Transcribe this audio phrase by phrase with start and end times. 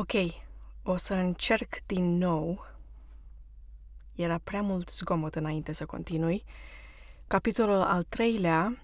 [0.00, 0.12] Ok,
[0.82, 2.66] o să încerc din nou.
[4.14, 6.42] Era prea mult zgomot înainte să continui.
[7.26, 8.82] Capitolul al treilea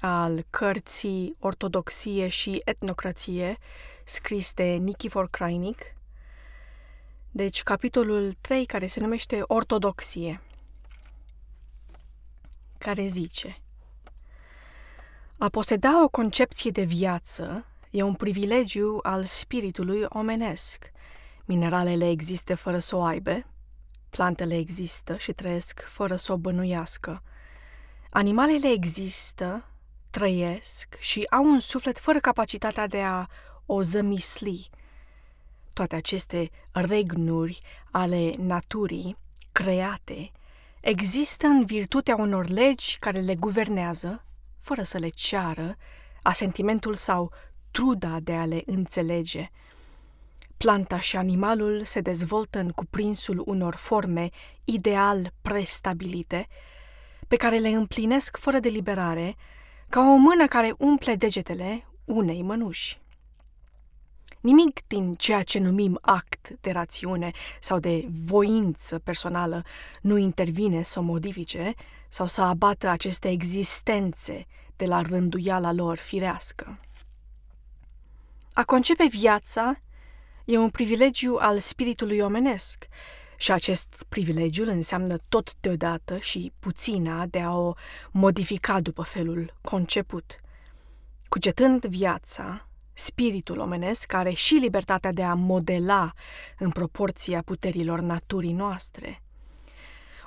[0.00, 3.56] al cărții Ortodoxie și Etnocrație,
[4.04, 5.82] scris de Nikifor Krainic.
[7.30, 10.40] Deci, capitolul 3, care se numește Ortodoxie,
[12.78, 13.56] care zice
[15.38, 20.90] A poseda o concepție de viață E un privilegiu al spiritului omenesc.
[21.44, 23.46] Mineralele există fără să o aibă,
[24.10, 27.22] plantele există și trăiesc fără să o bănuiască.
[28.10, 29.70] Animalele există,
[30.10, 33.26] trăiesc și au un suflet fără capacitatea de a
[33.66, 34.70] o zămisli.
[35.72, 39.16] Toate aceste regnuri ale naturii
[39.52, 40.30] create
[40.80, 44.24] există în virtutea unor legi care le guvernează,
[44.60, 45.76] fără să le ceară,
[46.22, 47.32] asentimentul sau
[47.76, 49.50] truda de a le înțelege.
[50.56, 54.28] Planta și animalul se dezvoltă în cuprinsul unor forme
[54.64, 56.46] ideal prestabilite,
[57.28, 59.34] pe care le împlinesc fără deliberare,
[59.88, 63.00] ca o mână care umple degetele unei mănuși.
[64.40, 69.62] Nimic din ceea ce numim act de rațiune sau de voință personală
[70.00, 71.74] nu intervine să modifice
[72.08, 74.46] sau să abată aceste existențe
[74.76, 76.80] de la rânduiala lor firească.
[78.58, 79.78] A concepe viața
[80.44, 82.86] e un privilegiu al spiritului omenesc
[83.36, 87.72] și acest privilegiu înseamnă tot deodată și puțina de a o
[88.10, 90.40] modifica după felul conceput.
[91.28, 96.12] Cugetând viața, spiritul omenesc are și libertatea de a modela
[96.58, 99.22] în proporția puterilor naturii noastre.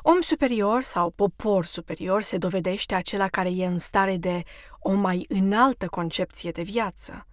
[0.02, 4.44] Om superior sau popor superior se dovedește acela care e în stare de
[4.80, 7.24] o mai înaltă concepție de viață–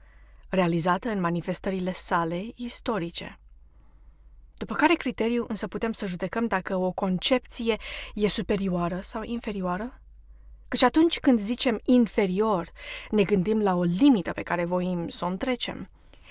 [0.48, 3.38] realizată în manifestările sale istorice.
[4.56, 7.76] După care criteriu însă putem să judecăm dacă o concepție
[8.14, 10.00] e superioară sau inferioară?
[10.68, 12.70] Căci atunci când zicem inferior,
[13.10, 15.88] ne gândim la o limită pe care voim să o întrecem.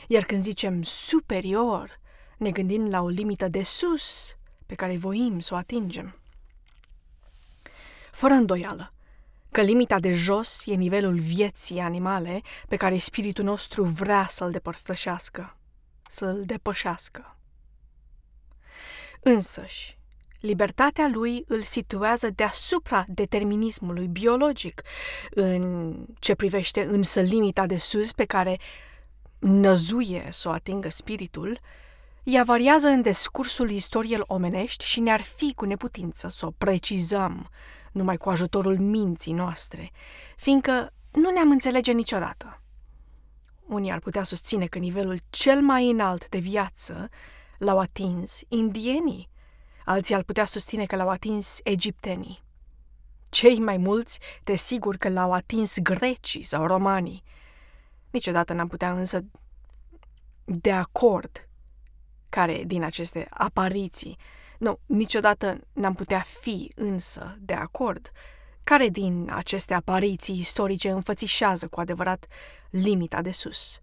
[0.08, 2.00] Iar când zicem superior,
[2.38, 6.20] ne gândim la o limită de sus pe care voim să o atingem.
[8.12, 8.94] Fără îndoială,
[9.56, 15.58] că limita de jos e nivelul vieții animale pe care spiritul nostru vrea să-l depărtășească,
[16.08, 17.38] să-l depășească.
[19.20, 19.98] Însăși,
[20.40, 24.82] libertatea lui îl situează deasupra determinismului biologic,
[25.30, 28.60] în ce privește însă limita de sus pe care
[29.40, 31.60] năzuie să o atingă spiritul,
[32.24, 37.50] ea variază în discursul istoriei omenești și ne-ar fi cu neputință să o precizăm
[37.96, 39.92] numai cu ajutorul minții noastre,
[40.36, 42.62] fiindcă nu ne-am înțelege niciodată.
[43.68, 47.10] Unii ar putea susține că nivelul cel mai înalt de viață
[47.58, 49.30] l-au atins indienii,
[49.86, 52.44] alții ar putea susține că l-au atins egiptenii.
[53.24, 57.24] Cei mai mulți, te sigur că l-au atins grecii sau romanii.
[58.10, 59.26] Niciodată n-am putea însă
[60.46, 61.50] de acord
[62.30, 64.18] care din aceste apariții
[64.58, 68.12] nu, niciodată n-am putea fi însă de acord.
[68.64, 72.26] Care din aceste apariții istorice înfățișează cu adevărat
[72.70, 73.80] limita de sus,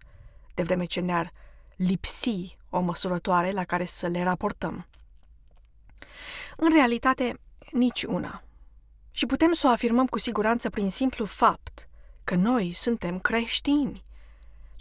[0.53, 1.31] de vreme ce ne-ar
[1.75, 4.87] lipsi o măsurătoare la care să le raportăm?
[6.57, 7.39] În realitate,
[7.71, 8.43] nici una.
[9.11, 11.87] Și putem să o afirmăm cu siguranță prin simplu fapt
[12.23, 14.03] că noi suntem creștini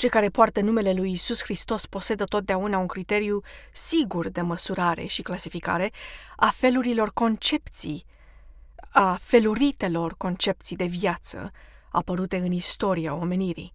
[0.02, 3.40] cei care poartă numele lui Isus Hristos posedă totdeauna un criteriu
[3.72, 5.90] sigur de măsurare și clasificare
[6.36, 8.04] a felurilor concepții,
[8.88, 11.50] a feluritelor concepții de viață
[11.90, 13.74] apărute în istoria omenirii.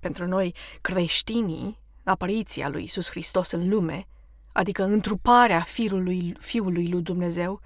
[0.00, 4.06] Pentru noi, creștinii, apariția lui Isus Hristos în lume,
[4.52, 7.60] adică întruparea firului, Fiului lui Dumnezeu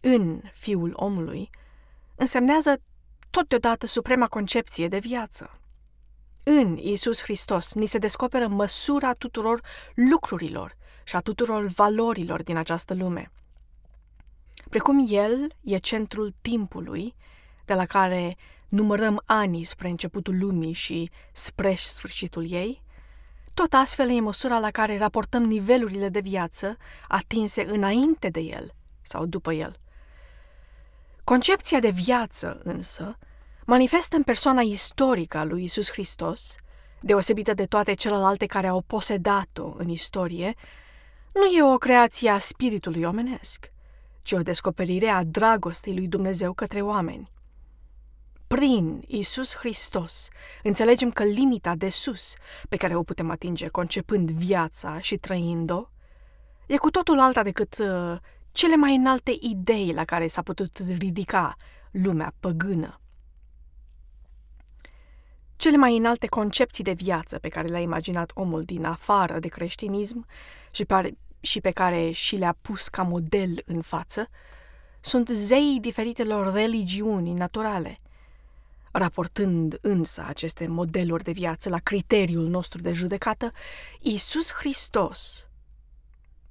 [0.00, 1.50] în Fiul omului,
[2.14, 2.80] însemnează
[3.30, 5.58] totodată suprema concepție de viață.
[6.46, 9.60] În Isus Hristos ni se descoperă măsura tuturor
[9.94, 13.30] lucrurilor și a tuturor valorilor din această lume.
[14.70, 17.14] Precum El e centrul timpului,
[17.64, 18.36] de la care
[18.68, 22.82] numărăm anii spre începutul lumii și spre sfârșitul ei,
[23.54, 26.76] tot astfel e măsura la care raportăm nivelurile de viață
[27.08, 29.76] atinse înainte de El sau după El.
[31.24, 33.18] Concepția de viață, însă,
[33.66, 36.54] manifestă în persoana istorică a lui Isus Hristos,
[37.00, 40.54] deosebită de toate celelalte care au posedat-o în istorie,
[41.34, 43.72] nu e o creație a spiritului omenesc,
[44.22, 47.32] ci o descoperire a dragostei lui Dumnezeu către oameni.
[48.46, 50.28] prin Isus Hristos
[50.62, 52.34] înțelegem că limita de sus
[52.68, 55.88] pe care o putem atinge concepând viața și trăind-o
[56.66, 58.16] e cu totul alta decât uh,
[58.52, 61.54] cele mai înalte idei la care s-a putut ridica
[61.90, 62.98] lumea păgână.
[65.64, 70.26] Cele mai înalte concepții de viață pe care le-a imaginat omul din afară de creștinism
[70.72, 74.28] și, pare, și pe care și le-a pus ca model în față,
[75.00, 77.98] sunt zeii diferitelor religiuni naturale.
[78.92, 83.52] Raportând însă aceste modeluri de viață la criteriul nostru de judecată,
[84.00, 85.48] Isus Hristos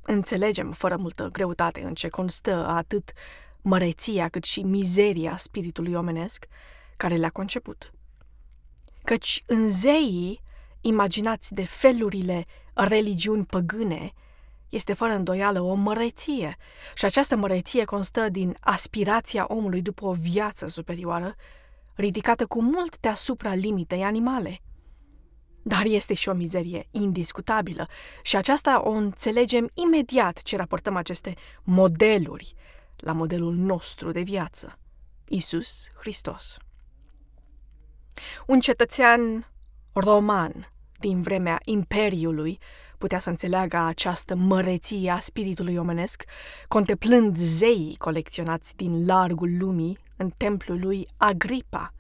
[0.01, 3.11] Înțelegem fără multă greutate în ce constă atât
[3.61, 6.45] măreția cât și mizeria spiritului omenesc
[6.97, 7.92] care le-a conceput.
[9.03, 10.41] Căci în zeii
[10.81, 14.11] imaginați de felurile religiuni păgâne
[14.69, 16.57] este fără îndoială o măreție.
[16.95, 21.35] Și această măreție constă din aspirația omului după o viață superioară,
[21.95, 24.59] ridicată cu mult deasupra limitei animale–
[25.63, 27.87] dar este și o mizerie indiscutabilă.
[28.21, 31.33] Și aceasta o înțelegem imediat ce raportăm aceste
[31.63, 32.53] modeluri
[32.97, 34.77] la modelul nostru de viață,
[35.27, 36.57] Isus Hristos.
[38.45, 39.47] Un cetățean
[39.93, 42.59] roman din vremea Imperiului
[42.97, 46.23] putea să înțeleagă această măreție a spiritului omenesc,
[46.67, 51.93] contemplând zeii colecționați din largul lumii în templul lui Agripa–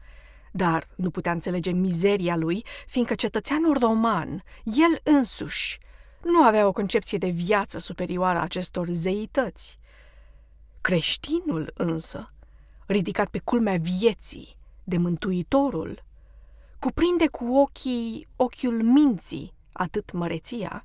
[0.55, 5.79] dar nu putea înțelege mizeria lui, fiindcă cetățeanul roman, el însuși,
[6.23, 9.79] nu avea o concepție de viață superioară a acestor zeități.
[10.81, 12.33] Creștinul însă,
[12.85, 16.03] ridicat pe culmea vieții de Mântuitorul,
[16.79, 20.83] cuprinde cu ochii ochiul minții atât măreția,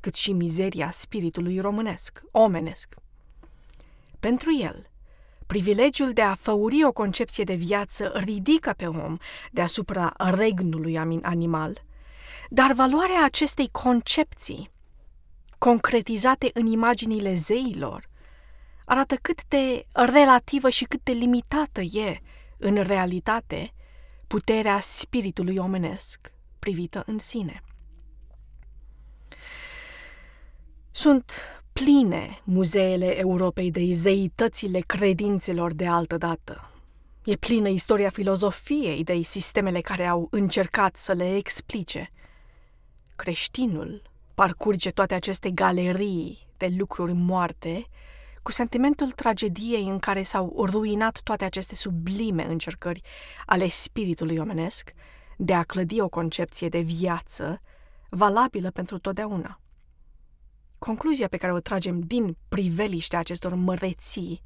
[0.00, 2.94] cât și mizeria spiritului românesc, omenesc.
[4.20, 4.92] Pentru el,
[5.52, 9.16] Privilegiul de a făuri o concepție de viață ridică pe om
[9.50, 11.82] deasupra regnului animal,
[12.48, 14.70] dar valoarea acestei concepții,
[15.58, 18.08] concretizate în imaginile zeilor,
[18.84, 22.20] arată cât de relativă și cât de limitată e,
[22.62, 23.72] în realitate,
[24.26, 27.62] puterea spiritului omenesc privită în sine.
[30.90, 31.32] Sunt
[31.72, 36.70] pline muzeele Europei de zeitățile credințelor de altă dată.
[37.24, 42.10] E plină istoria filozofiei de sistemele care au încercat să le explice.
[43.16, 44.02] Creștinul
[44.34, 47.86] parcurge toate aceste galerii de lucruri moarte
[48.42, 53.00] cu sentimentul tragediei în care s-au ruinat toate aceste sublime încercări
[53.46, 54.92] ale spiritului omenesc
[55.36, 57.60] de a clădi o concepție de viață
[58.10, 59.60] valabilă pentru totdeauna.
[60.78, 64.42] Concluzia pe care o tragem din priveliștea acestor măreții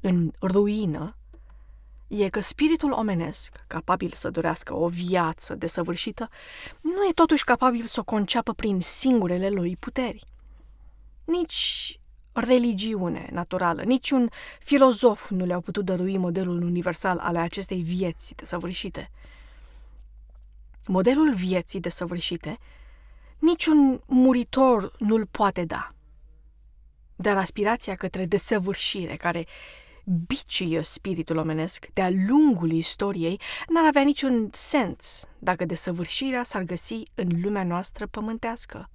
[0.00, 1.16] în ruină
[2.08, 6.28] e că spiritul omenesc, capabil să dorească o viață desăvârșită,
[6.80, 10.24] nu e totuși capabil să o conceapă prin singurele lui puteri.
[11.24, 12.00] Nici
[12.36, 14.30] religiune naturală, niciun
[14.60, 19.10] filozof nu le-au putut dărui modelul universal ale acestei vieți desăvârșite.
[20.86, 22.58] Modelul vieții desăvârșite
[23.38, 25.94] niciun muritor nu-l poate da.
[27.16, 29.46] Dar aspirația către desăvârșire, care
[30.26, 37.28] biciuie spiritul omenesc de-a lungul istoriei, n-ar avea niciun sens dacă desăvârșirea s-ar găsi în
[37.42, 38.90] lumea noastră pământească.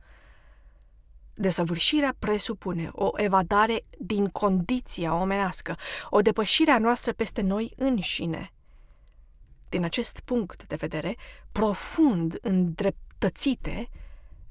[1.33, 5.75] Desăvârșirea presupune o evadare din condiția omenească,
[6.09, 8.51] o depășire a noastră peste noi înșine.
[9.69, 11.15] Din acest punct de vedere,
[11.51, 13.89] profund îndreptățite,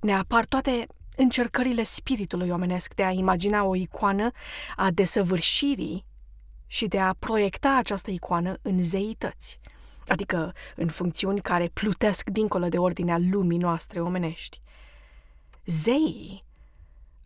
[0.00, 4.30] ne apar toate încercările spiritului omenesc de a imagina o icoană
[4.76, 6.04] a desăvârșirii
[6.66, 9.60] și de a proiecta această icoană în zeități,
[10.06, 14.60] adică în funcțiuni care plutesc dincolo de ordinea lumii noastre omenești.
[15.64, 16.44] Zeii,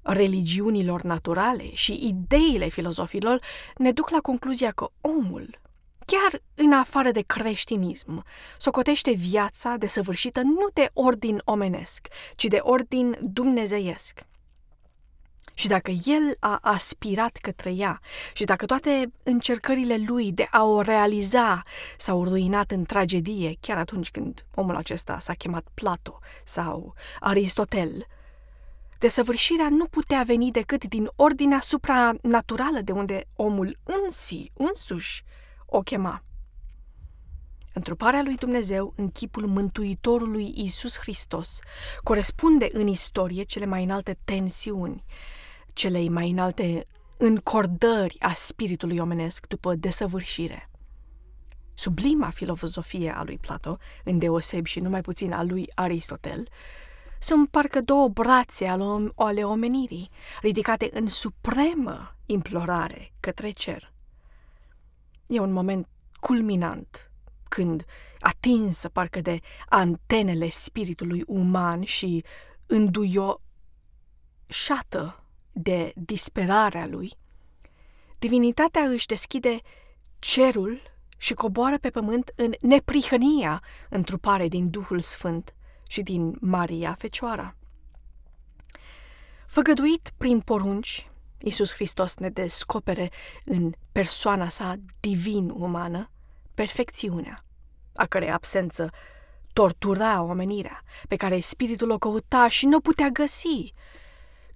[0.05, 3.41] religiunilor naturale și ideile filozofilor
[3.77, 5.63] ne duc la concluzia că omul
[6.07, 8.25] chiar în afară de creștinism,
[8.59, 12.07] socotește viața desăvârșită nu de ordin omenesc,
[12.37, 14.21] ci de ordin dumnezeiesc.
[15.57, 18.01] Și dacă el a aspirat către ea
[18.33, 21.63] și dacă toate încercările lui de a o realiza
[21.97, 28.07] s-au ruinat în tragedie, chiar atunci când omul acesta s-a chemat Plato sau Aristotel,
[28.99, 35.25] desăvârșirea nu putea veni decât din ordinea supranaturală de unde omul însi, însuși,
[35.67, 36.23] o chema.
[37.73, 41.59] Întruparea lui Dumnezeu în chipul Mântuitorului Isus Hristos
[42.03, 45.05] corespunde în istorie cele mai înalte tensiuni,
[45.73, 46.87] cele mai înalte
[47.19, 50.71] încordări a spiritului omenesc după desăvârșire.
[51.75, 56.49] sublima filozofie a lui Plato, îndeosebi și numai puțin a lui Aristotel,
[57.25, 58.67] sunt parcă două brațe
[59.15, 63.93] ale omenirii, ridicate în supremă implorare către cer.
[65.27, 65.89] E un moment
[66.21, 67.11] culminant
[67.49, 67.85] când,
[68.21, 72.25] atinsă parcă de antenele spiritului uman și
[72.67, 73.41] înduio
[74.47, 77.13] șată de disperarea lui,
[78.19, 79.61] divinitatea își deschide
[80.19, 80.83] cerul
[81.17, 85.55] și coboară pe pământ în neprihănia întrupare din Duhul Sfânt
[85.89, 87.57] și din Maria Fecioara.
[89.47, 93.11] Făgăduit prin porunci, Iisus Hristos ne descopere
[93.45, 96.11] în persoana sa divin-umană
[96.55, 97.45] perfecțiunea,
[97.95, 98.91] a cărei absență
[99.53, 103.73] tortura omenirea, pe care spiritul o căuta și nu putea găsi.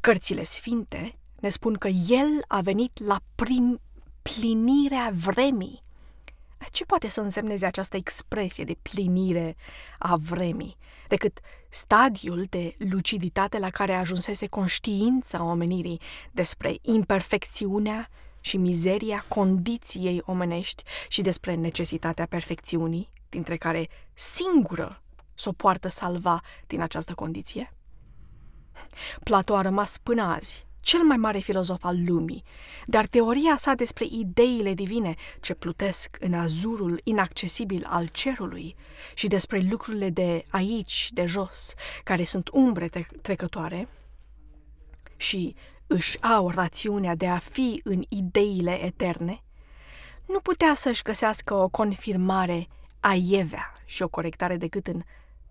[0.00, 3.80] Cărțile sfinte ne spun că el a venit la prim
[4.22, 5.82] plinirea vremii.
[6.70, 9.56] Ce poate să însemneze această expresie de plinire
[9.98, 10.76] a vremii,
[11.08, 16.00] decât stadiul de luciditate la care ajunsese conștiința omenirii
[16.30, 18.08] despre imperfecțiunea
[18.40, 25.02] și mizeria condiției omenești și despre necesitatea perfecțiunii, dintre care singură
[25.34, 27.72] s-o poartă salva din această condiție?
[29.22, 32.42] Plato a rămas până azi cel mai mare filozof al lumii,
[32.86, 38.76] dar teoria sa despre ideile divine ce plutesc în azurul inaccesibil al cerului
[39.14, 42.88] și despre lucrurile de aici, de jos, care sunt umbre
[43.22, 43.88] trecătoare
[45.16, 45.54] și
[45.86, 49.42] își au rațiunea de a fi în ideile eterne,
[50.26, 52.66] nu putea să-și găsească o confirmare
[53.00, 55.02] aievea și o corectare decât în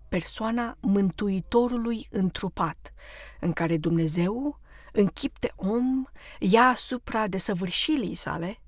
[0.09, 2.93] persoana Mântuitorului întrupat,
[3.39, 4.59] în care Dumnezeu,
[4.99, 6.05] în chip de om,
[6.39, 8.59] ia asupra desăvârșirii sale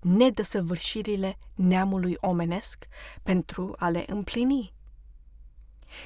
[0.00, 2.86] nedăsăvârșirile neamului omenesc
[3.22, 4.72] pentru a le împlini.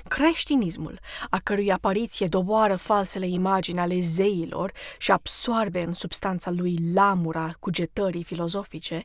[0.09, 7.55] Creștinismul, a cărui apariție doboară falsele imagini ale zeilor și absoarbe în substanța lui lamura
[7.59, 9.05] cugetării filozofice,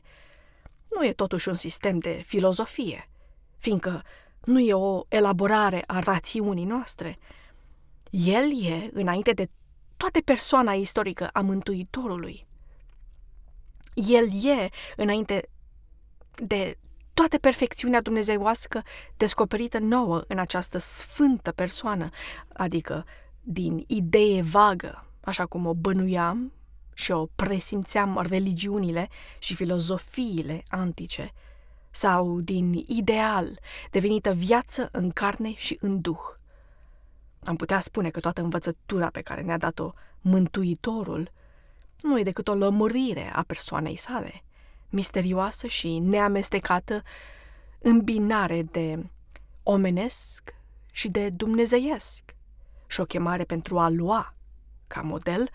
[0.90, 3.08] nu e totuși un sistem de filozofie,
[3.58, 4.02] fiindcă
[4.44, 7.18] nu e o elaborare a rațiunii noastre.
[8.10, 9.48] El e, înainte de
[10.04, 12.46] toate persoana istorică a Mântuitorului.
[13.94, 15.48] El e, înainte
[16.34, 16.78] de
[17.14, 18.82] toată perfecțiunea dumnezeiască
[19.16, 22.08] descoperită nouă în această sfântă persoană,
[22.52, 23.04] adică
[23.40, 26.52] din idee vagă, așa cum o bănuiam
[26.94, 29.08] și o presimțeam religiunile
[29.38, 31.32] și filozofiile antice,
[31.90, 36.42] sau din ideal devenită viață în carne și în duh.
[37.44, 41.30] Am putea spune că toată învățătura pe care ne-a dat-o Mântuitorul
[42.00, 44.42] nu e decât o lămurire a persoanei sale,
[44.88, 47.02] misterioasă și neamestecată
[47.78, 49.04] îmbinare de
[49.62, 50.54] omenesc
[50.92, 52.34] și de dumnezeiesc
[52.86, 54.34] și o chemare pentru a lua
[54.86, 55.48] ca model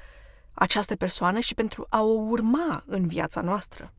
[0.54, 3.94] această persoană și pentru a o urma în viața noastră.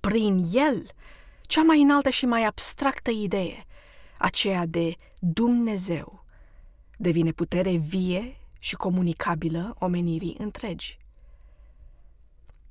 [0.00, 0.86] Prin el,
[1.42, 3.64] cea mai înaltă și mai abstractă idee,
[4.18, 6.23] aceea de Dumnezeu,
[6.96, 10.98] devine putere vie și comunicabilă omenirii întregi.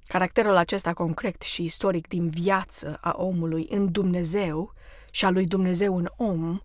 [0.08, 4.74] Caracterul acesta concret și istoric din viață a omului în Dumnezeu
[5.12, 6.60] și a lui Dumnezeu în om,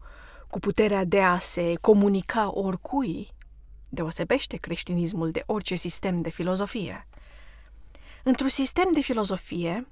[0.49, 3.29] cu puterea de a se comunica oricui,
[3.89, 7.09] deosebește creștinismul de orice sistem de filozofie.
[8.23, 9.89] Într-un sistem de filozofie,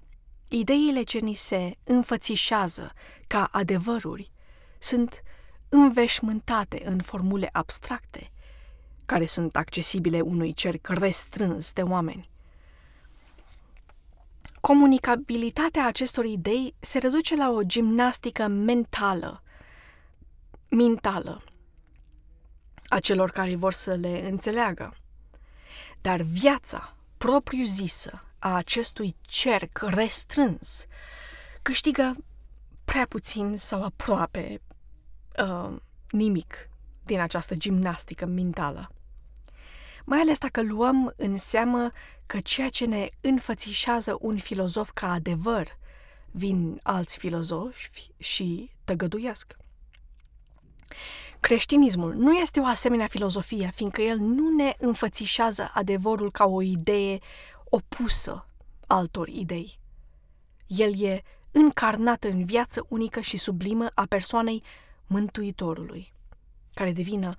[0.49, 2.93] ideile ce ni se înfățișează
[3.27, 4.31] ca adevăruri
[4.79, 5.23] sunt
[5.69, 8.31] înveșmântate în formule abstracte,
[9.07, 12.31] care sunt accesibile unui cerc restrâns de oameni.
[14.61, 19.43] Comunicabilitatea acestor idei se reduce la o gimnastică mentală,
[20.69, 21.43] mentală,
[22.89, 24.97] a celor care vor să le înțeleagă.
[26.01, 30.87] Dar viața propriu-zisă a acestui cerc restrâns
[31.63, 32.15] câștigă
[32.85, 34.61] prea puțin sau aproape
[35.43, 35.76] uh,
[36.11, 36.71] nimic
[37.05, 38.90] din această gimnastică mentală
[40.09, 41.90] mai ales dacă luăm în seamă
[42.26, 45.78] că ceea ce ne înfățișează un filozof ca adevăr
[46.31, 49.57] vin alți filozofi și tăgăduiesc.
[51.40, 57.19] Creștinismul nu este o asemenea filozofie, fiindcă el nu ne înfățișează adevărul ca o idee
[57.64, 58.47] opusă
[58.87, 59.78] altor idei.
[60.66, 64.62] El e încarnat în viață unică și sublimă a persoanei
[65.07, 66.13] Mântuitorului,
[66.75, 67.35] care devină,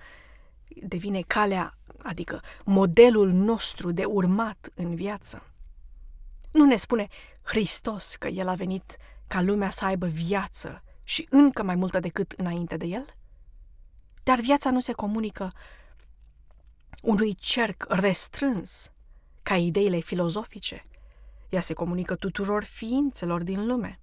[0.84, 5.44] devine calea adică modelul nostru de urmat în viață.
[6.52, 7.08] Nu ne spune
[7.42, 8.98] Hristos că El a venit
[9.28, 13.06] ca lumea să aibă viață și încă mai multă decât înainte de el?
[14.24, 15.54] Dar viața nu se comunică
[17.02, 18.92] unui cerc restrâns,
[19.44, 20.86] ca ideile filozofice.
[21.50, 24.00] Ea se comunică tuturor ființelor din lume.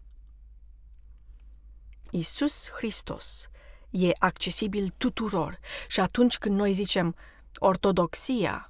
[2.11, 3.49] Isus Hristos
[3.95, 5.59] e accesibil tuturor
[5.89, 7.15] și atunci când noi zicem
[7.59, 8.69] ortodoxia,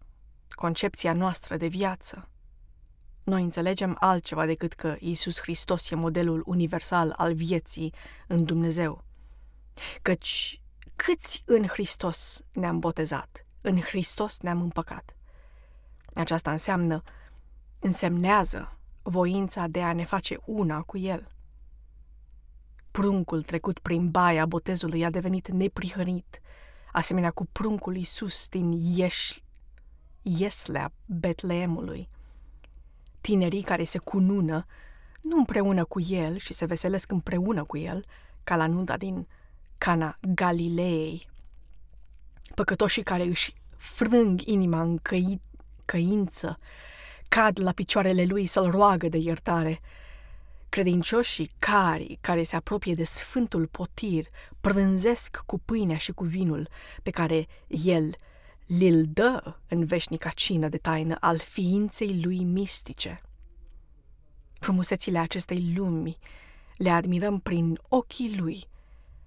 [0.49, 2.29] concepția noastră de viață,
[3.25, 7.95] noi înțelegem altceva decât că Isus Hristos e modelul universal al vieții
[8.27, 9.05] în Dumnezeu.
[10.03, 10.61] Căci
[10.97, 15.17] câți în Hristos ne-am botezat, în Hristos ne-am împăcat.
[16.15, 17.03] Aceasta înseamnă,
[17.79, 21.34] însemnează voința de a ne face una cu El.
[23.01, 26.41] Pruncul trecut prin baia botezului a devenit neprihănit,
[26.93, 29.39] asemenea cu pruncul Isus din Ieș,
[30.23, 32.09] Ieslea Betleemului.
[33.21, 34.67] Tinerii care se cunună,
[35.23, 38.05] nu împreună cu el și se veselesc împreună cu el,
[38.45, 39.27] ca la nunta din
[39.79, 41.29] Cana Galilei.
[42.55, 45.41] Păcătoșii care își frâng inima în căi,
[45.85, 46.59] căință,
[47.29, 49.81] cad la picioarele lui să-l roagă de iertare.
[50.75, 54.25] Credincioșii cari care se apropie de Sfântul Potir
[54.61, 56.69] prânzesc cu pâinea și cu vinul
[57.03, 58.15] pe care el
[58.67, 63.21] li-l dă în veșnica cină de taină al ființei lui mistice.
[64.59, 66.19] Frumusețile acestei lumi
[66.77, 68.65] le admirăm prin ochii lui,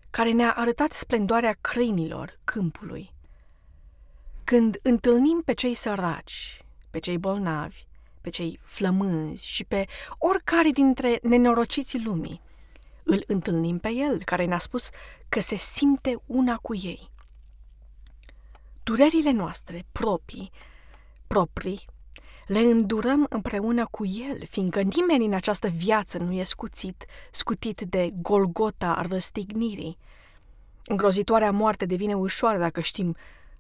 [0.10, 3.14] care ne-a arătat splendoarea crânilor câmpului.
[4.44, 7.86] Când întâlnim pe cei săraci, pe cei bolnavi,
[8.22, 9.86] pe cei flămânzi și pe
[10.18, 12.42] oricare dintre nenorociții lumii,
[13.04, 14.90] îl întâlnim pe el, care ne-a spus
[15.30, 17.10] că se simte una cu ei.
[18.84, 20.50] Durerile noastre proprii,
[21.28, 21.86] proprii,
[22.48, 28.12] le îndurăm împreună cu el, fiindcă nimeni în această viață nu e scuțit, scutit de
[28.22, 29.98] Golgota răstignirii.
[30.86, 33.16] Îngrozitoarea moarte devine ușoară dacă știm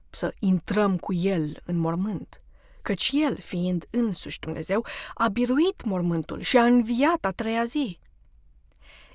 [0.10, 2.42] să intrăm cu el în mormânt,
[2.88, 8.00] căci el, fiind însuși Dumnezeu, a biruit mormântul și a înviat a treia zi.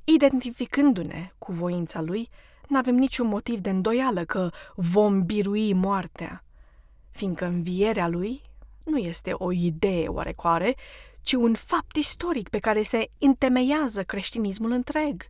[0.05, 2.29] Identificându-ne cu voința lui,
[2.69, 6.45] nu avem niciun motiv de îndoială că vom birui moartea,
[7.11, 8.43] fiindcă învierea lui
[8.85, 10.75] nu este o idee oarecoare,
[11.23, 15.23] ci un fapt istoric pe care se întemeiază creștinismul întreg.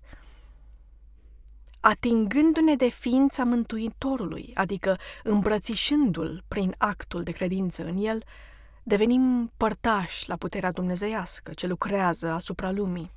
[1.85, 8.23] Atingându-ne de ființa Mântuitorului, adică îmbrățișându-l prin actul de credință în el,
[8.83, 13.11] devenim părtași la puterea dumnezeiască ce lucrează asupra lumii.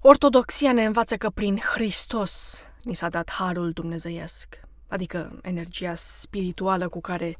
[0.00, 7.00] Ortodoxia ne învață că prin Hristos ni s-a dat harul dumnezeiesc, adică energia spirituală cu
[7.00, 7.38] care,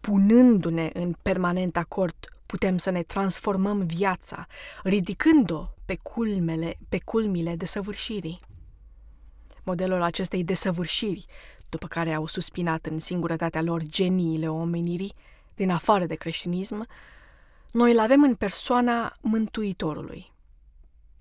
[0.00, 2.16] punându-ne în permanent acord,
[2.46, 4.46] putem să ne transformăm viața,
[4.82, 8.40] ridicând-o pe, culmele, pe culmile desăvârșirii.
[9.62, 11.26] Modelul acestei desăvârșiri,
[11.68, 15.12] după care au suspinat în singurătatea lor geniile omenirii,
[15.54, 16.86] din afară de creștinism,
[17.72, 20.32] noi îl avem în persoana Mântuitorului,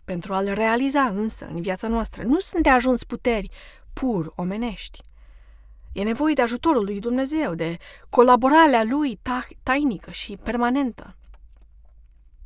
[0.04, 3.50] pentru a-l realiza însă în viața noastră nu sunt de ajuns puteri
[3.94, 5.02] pur omenești.
[5.94, 7.78] E nevoie de ajutorul lui Dumnezeu, de
[8.10, 11.16] colaborarea lui ta- tainică și permanentă.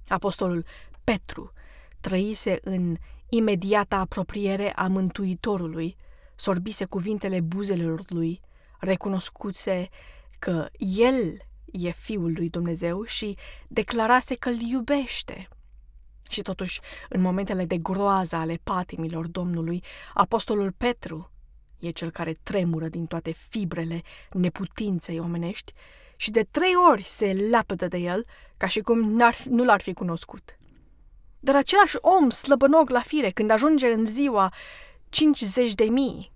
[0.07, 0.65] Apostolul
[1.03, 1.51] Petru
[2.07, 2.95] trăise în
[3.29, 5.95] imediata apropiere a Mântuitorului,
[6.35, 8.41] sorbise cuvintele buzelor lui,
[8.79, 9.89] recunoscuse
[10.39, 13.37] că el e Fiul lui Dumnezeu și
[13.67, 15.47] declarase că îl iubește–
[16.29, 21.31] și totuși, în momentele de groază ale patimilor Domnului, apostolul Petru
[21.79, 25.73] e cel care tremură din toate fibrele neputinței omenești
[26.15, 28.25] și de trei ori se lapădă de el
[28.57, 30.57] ca și cum n-ar, nu l-ar fi cunoscut.
[31.45, 34.53] Dar același om slăbănog la fire când ajunge în ziua
[35.09, 36.31] 50 de mii,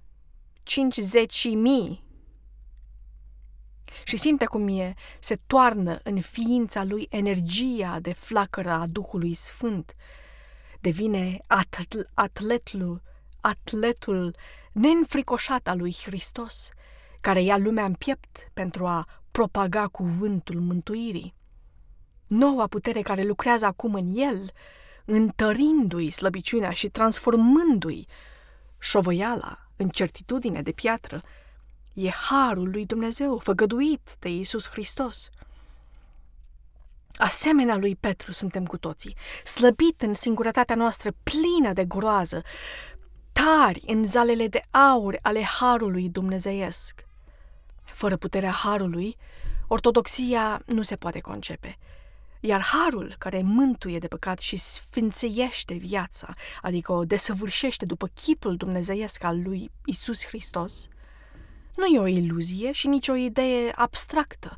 [0.64, 2.04] 50 mii
[4.04, 9.96] și simte cum e, se toarnă în ființa lui energia de flacără a Duhului Sfânt.
[10.80, 13.02] Devine atl- atletul,
[13.42, 14.36] atletul
[14.72, 16.70] neînfricoșat al lui Hristos,
[17.22, 21.34] care ia lumea în piept pentru a propaga cuvântul mântuirii.
[22.28, 24.52] Noua putere care lucrează acum în el,
[25.10, 28.08] întărindu-i slăbiciunea și transformându-i
[28.80, 31.22] șovăiala în certitudine de piatră,
[31.94, 35.30] E harul lui Dumnezeu, făgăduit de Iisus Hristos.
[37.14, 42.42] Asemenea lui Petru suntem cu toții, slăbit în singurătatea noastră plină de groază,
[43.32, 47.06] tari în zalele de aur ale harului dumnezeiesc.
[47.84, 49.18] Fără puterea harului,
[49.68, 51.78] ortodoxia nu se poate concepe.
[52.40, 59.24] Iar harul care mântuie de păcat și sfințeiește viața, adică o desăvârșește după chipul dumnezeiesc
[59.24, 60.88] al lui Isus Hristos,
[61.76, 64.58] nu e o iluzie și nici o idee abstractă,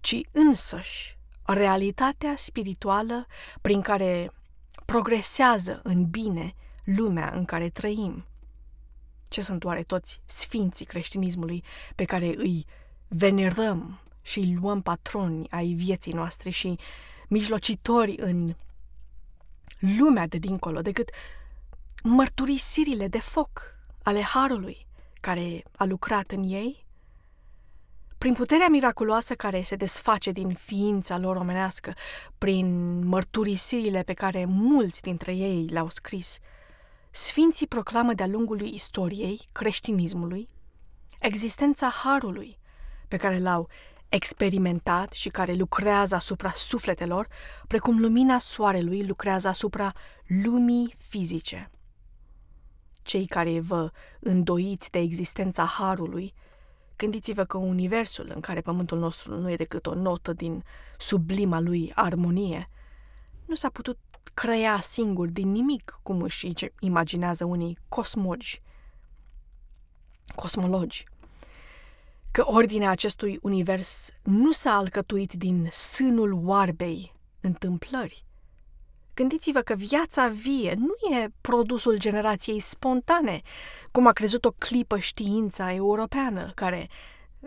[0.00, 3.26] ci însăși realitatea spirituală
[3.60, 4.30] prin care
[4.84, 8.24] progresează în bine lumea în care trăim.
[9.28, 11.64] Ce sunt oare toți sfinții creștinismului
[11.94, 12.66] pe care îi
[13.08, 16.78] venerăm și îi luăm patroni ai vieții noastre și
[17.28, 18.54] mijlocitori în
[19.98, 21.10] lumea de dincolo decât
[22.02, 24.86] mărturisirile de foc ale Harului
[25.20, 26.86] care a lucrat în ei?
[28.18, 31.94] Prin puterea miraculoasă care se desface din ființa lor omenească,
[32.38, 36.38] prin mărturisirile pe care mulți dintre ei le-au scris,
[37.10, 40.48] Sfinții proclamă de-a lungul istoriei creștinismului
[41.18, 42.58] existența harului
[43.08, 43.68] pe care l-au
[44.08, 47.28] experimentat și care lucrează asupra sufletelor,
[47.66, 49.92] precum lumina soarelui lucrează asupra
[50.26, 51.70] lumii fizice.
[53.02, 53.90] Cei care vă
[54.20, 56.34] îndoiți de existența harului,
[56.96, 60.64] gândiți-vă că universul în care pământul nostru nu e decât o notă din
[60.98, 62.70] sublima lui armonie,
[63.46, 63.98] nu s-a putut
[64.34, 68.62] crea singur din nimic, cum își imaginează unii cosmogi,
[70.34, 71.04] cosmologi
[72.36, 78.24] că ordinea acestui univers nu s-a alcătuit din sânul oarbei întâmplări.
[79.14, 83.40] Gândiți-vă că viața vie nu e produsul generației spontane,
[83.92, 86.88] cum a crezut o clipă știința europeană, care,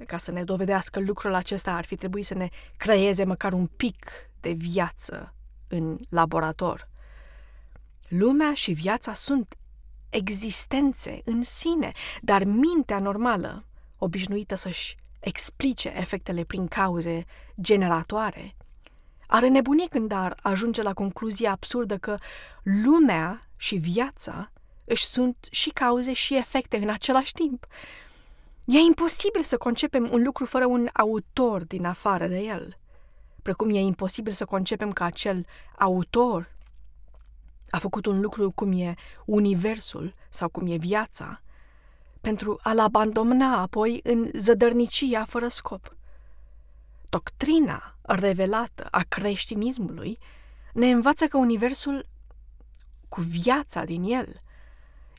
[0.05, 4.29] ca să ne dovedească lucrul acesta, ar fi trebuit să ne creeze măcar un pic
[4.39, 5.33] de viață
[5.67, 6.89] în laborator.
[8.07, 9.55] Lumea și viața sunt
[10.09, 13.63] existențe în sine, dar mintea normală
[13.99, 17.25] obișnuită să-și explice efectele prin cauze
[17.61, 18.55] generatoare,
[19.27, 22.17] ar înnebuni când ar ajunge la concluzia absurdă că
[22.83, 24.51] lumea și viața
[24.85, 27.65] își sunt și cauze și efecte în același timp.
[28.65, 32.77] E imposibil să concepem un lucru fără un autor din afară de el,
[33.41, 35.45] precum e imposibil să concepem că acel
[35.77, 36.55] autor
[37.69, 38.93] a făcut un lucru cum e
[39.25, 41.41] universul sau cum e viața,
[42.21, 45.95] pentru a-l abandona apoi în zădărnicia fără scop.
[47.09, 50.17] Doctrina revelată a creștinismului
[50.73, 52.05] ne învață că Universul,
[53.09, 54.41] cu viața din el,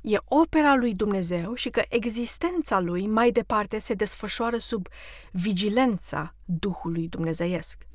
[0.02, 4.88] e opera lui Dumnezeu și că existența lui mai departe se desfășoară sub
[5.32, 7.86] vigilența Duhului Dumnezeiesc.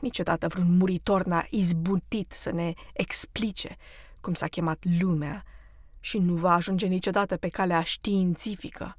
[0.00, 3.76] Niciodată vreun muritor n-a izbutit să ne explice
[4.20, 5.44] cum s-a chemat lumea
[6.00, 8.96] și nu va ajunge niciodată pe calea științifică.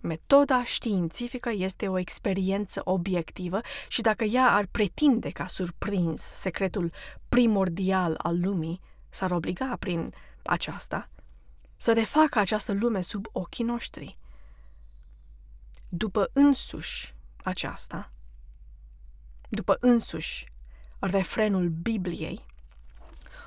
[0.00, 6.92] Metoda științifică este o experiență obiectivă și dacă ea ar pretinde că a surprins secretul
[7.28, 11.08] primordial al lumii, s-ar obliga prin aceasta
[11.76, 14.18] să refacă această lume sub ochii noștri.
[15.88, 18.12] După însuși aceasta,
[19.48, 20.52] după însuși
[20.98, 22.46] refrenul Bibliei,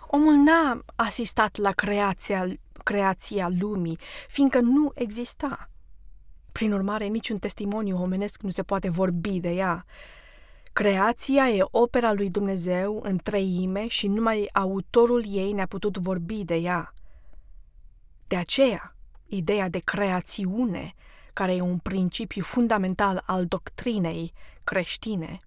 [0.07, 2.47] Omul n-a asistat la creația,
[2.83, 5.69] creația lumii, fiindcă nu exista.
[6.51, 9.85] Prin urmare, niciun testimoniu omenesc nu se poate vorbi de ea.
[10.73, 16.55] Creația e opera lui Dumnezeu în treime și numai autorul ei ne-a putut vorbi de
[16.55, 16.93] ea.
[18.27, 20.93] De aceea, ideea de creațiune,
[21.33, 25.39] care e un principiu fundamental al doctrinei creștine,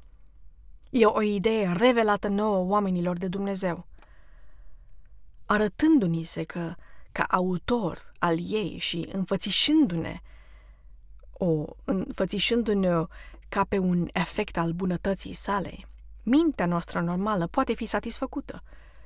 [0.90, 3.86] e o idee revelată nouă oamenilor de Dumnezeu
[5.48, 6.74] arătându-ni se că,
[7.12, 10.20] ca autor al ei și înfățișându-ne,
[11.32, 13.06] o, înfățișându-ne
[13.48, 15.88] ca pe un efect al bunătății sale,
[16.22, 18.62] mintea noastră normală poate fi satisfăcută,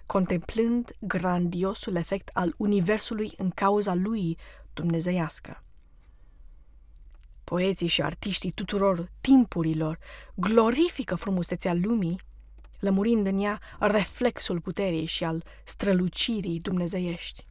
[0.06, 4.38] contemplând grandiosul efect al Universului în cauza lui
[4.72, 5.62] dumnezeiască.
[7.44, 9.98] Poeții și artiștii tuturor timpurilor
[10.34, 12.20] glorifică frumusețea lumii
[12.82, 17.46] lămurind în ea reflexul puterii și al strălucirii dumnezeiești.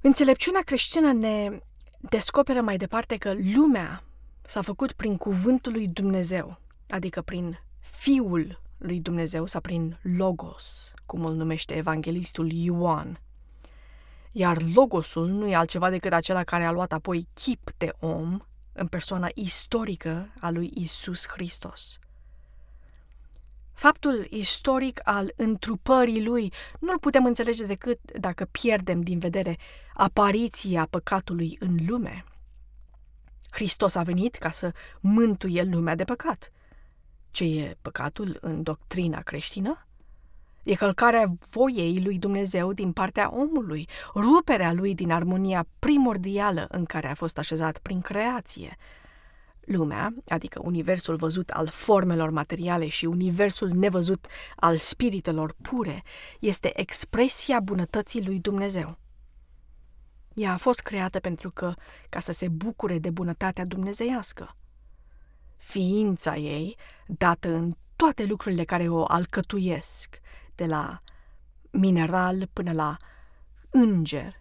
[0.00, 1.60] Înțelepciunea creștină ne
[2.00, 4.02] descoperă mai departe că lumea
[4.42, 11.24] s-a făcut prin cuvântul lui Dumnezeu, adică prin Fiul lui Dumnezeu sau prin Logos, cum
[11.24, 13.20] îl numește evanghelistul Ioan.
[14.32, 18.40] Iar Logosul nu e altceva decât acela care a luat apoi chip de om
[18.72, 21.98] în persoana istorică a lui Isus Hristos.
[23.76, 29.56] Faptul istoric al întrupării lui nu-l putem înțelege decât dacă pierdem din vedere
[29.94, 32.24] apariția păcatului în lume.
[33.50, 36.50] Hristos a venit ca să mântuie lumea de păcat–
[37.36, 39.86] Ce e păcatul în doctrina creștină?
[40.62, 47.08] E călcarea voiei lui Dumnezeu din partea omului, ruperea lui din armonia primordială în care
[47.08, 48.76] a fost așezat prin creație.
[49.66, 54.26] Lumea, adică universul văzut al formelor materiale și universul nevăzut
[54.56, 56.02] al spiritelor pure,
[56.40, 58.98] este expresia bunătății lui Dumnezeu.
[60.34, 61.74] Ea a fost creată pentru că,
[62.08, 64.56] ca să se bucure de bunătatea dumnezeiască.
[65.56, 66.76] Ființa ei,
[67.06, 70.20] dată în toate lucrurile care o alcătuiesc,
[70.54, 71.02] de la
[71.70, 72.96] mineral până la
[73.70, 74.40] înger,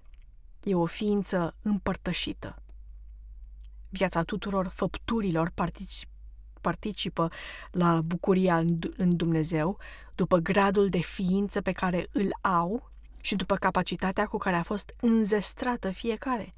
[0.64, 2.60] e o ființă împărtășită.
[3.96, 6.10] Viața tuturor făpturilor participă
[6.62, 7.30] participă
[7.72, 8.58] la bucuria
[8.98, 9.78] în Dumnezeu
[10.16, 14.94] după gradul de ființă pe care îl au și după capacitatea cu care a fost
[15.00, 16.54] înzestrată fiecare.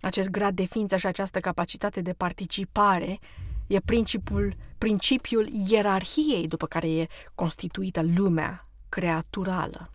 [0.00, 3.18] Acest grad de ființă și această capacitate de participare
[3.66, 9.90] e principiul, principiul ierarhiei după care e constituită lumea creaturală.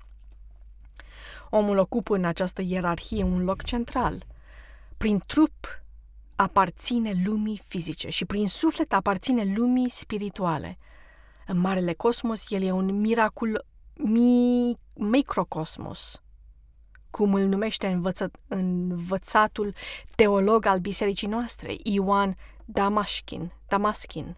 [1.49, 4.25] Omul ocupă în această ierarhie un loc central.
[4.97, 5.79] Prin trup
[6.41, 10.77] aparține lumii fizice și prin suflet aparține lumii spirituale.
[11.47, 16.21] În marele cosmos, el e un miracol mi- microcosmos,
[17.09, 19.73] cum îl numește învăță- învățatul
[20.15, 23.51] teolog al bisericii noastre, Ioan Damaschin.
[23.67, 24.37] Damaschin.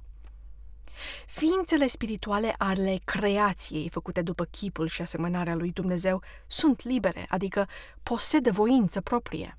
[1.25, 7.67] Ființele spirituale ale creației, făcute după chipul și asemănarea lui Dumnezeu, sunt libere, adică
[8.03, 9.55] posedă voință proprie.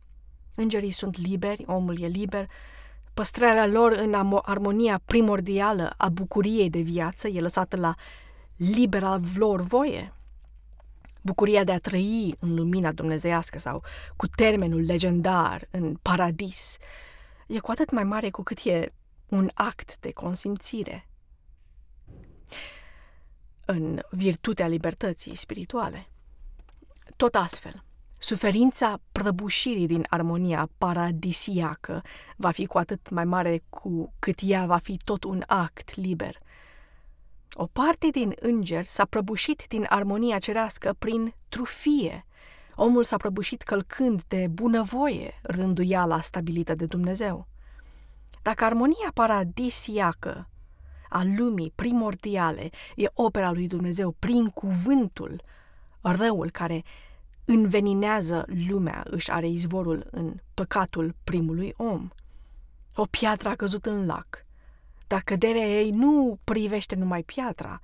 [0.54, 2.48] Îngerii sunt liberi, omul e liber,
[3.14, 7.94] păstrarea lor în armonia primordială a bucuriei de viață e lăsată la
[8.56, 10.12] libera lor voie.
[11.22, 13.82] Bucuria de a trăi în lumina dumnezeiască sau
[14.16, 16.76] cu termenul legendar în paradis
[17.46, 18.92] e cu atât mai mare cu cât e
[19.28, 21.08] un act de consimțire
[23.64, 26.06] în virtutea libertății spirituale.
[27.16, 27.84] Tot astfel,
[28.22, 32.02] suferința prăbușirii din armonia paradisiacă
[32.36, 36.38] va fi cu atât mai mare cu cât ea va fi tot un act liber–
[37.54, 42.26] o parte din înger s-a prăbușit din armonia cerească prin trufie.
[42.74, 47.46] Omul s-a prăbușit călcând de bunăvoie rânduiala stabilită de Dumnezeu.
[48.42, 50.48] Dacă armonia paradisiacă
[51.08, 55.42] a lumii primordiale e opera lui Dumnezeu prin cuvântul,
[56.00, 56.82] răul care
[57.44, 62.08] înveninează lumea își are izvorul în păcatul primului om.
[62.94, 64.44] O piatră a căzut în lac,
[65.06, 67.80] dar căderea ei nu privește numai piatra,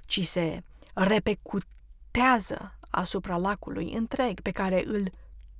[0.00, 0.62] ci se
[0.94, 5.12] repecutează asupra lacului întreg pe care îl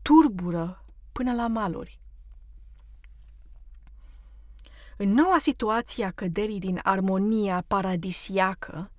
[0.03, 2.01] turbură până la maluri.
[4.97, 8.91] În noua situație a căderii din armonia paradisiacă,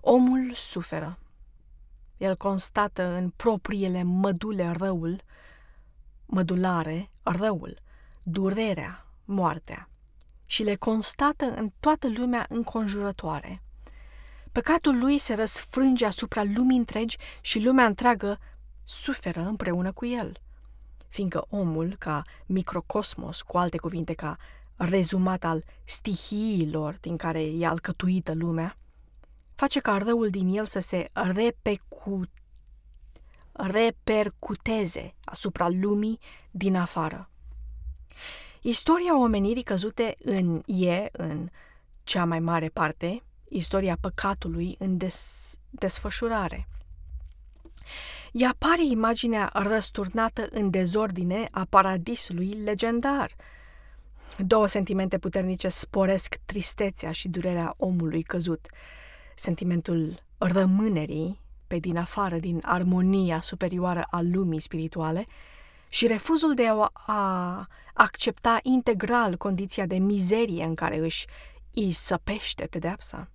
[0.00, 1.18] omul suferă.
[2.22, 5.22] El constată în propriile mădule răul,
[6.26, 7.78] mădulare, răul,
[8.22, 9.88] durerea, moartea
[10.46, 13.62] și le constată în toată lumea înconjurătoare.
[14.52, 18.38] Păcatul lui se răsfrânge asupra lumii întregi și lumea întreagă
[18.84, 20.40] suferă împreună cu el.
[21.08, 24.36] Fiindcă omul, ca microcosmos, cu alte cuvinte ca
[24.76, 28.76] rezumat al stihiilor din care e alcătuită lumea,
[29.54, 32.22] face ca răul din el să se repecu...
[33.52, 36.18] repercuteze asupra lumii
[36.50, 37.30] din afară.
[38.60, 41.48] Istoria omenirii căzute în e, în
[42.02, 46.68] cea mai mare parte, istoria păcatului în des, desfășurare.
[48.32, 53.36] Ea pare imaginea răsturnată în dezordine a paradisului legendar.
[54.38, 58.66] Două sentimente puternice sporesc tristețea și durerea omului căzut.
[59.34, 65.26] Sentimentul rămânerii pe din afară, din armonia superioară a lumii spirituale,
[65.88, 71.26] și refuzul de a accepta integral condiția de mizerie în care își
[71.74, 73.30] îi săpește pedeapsa.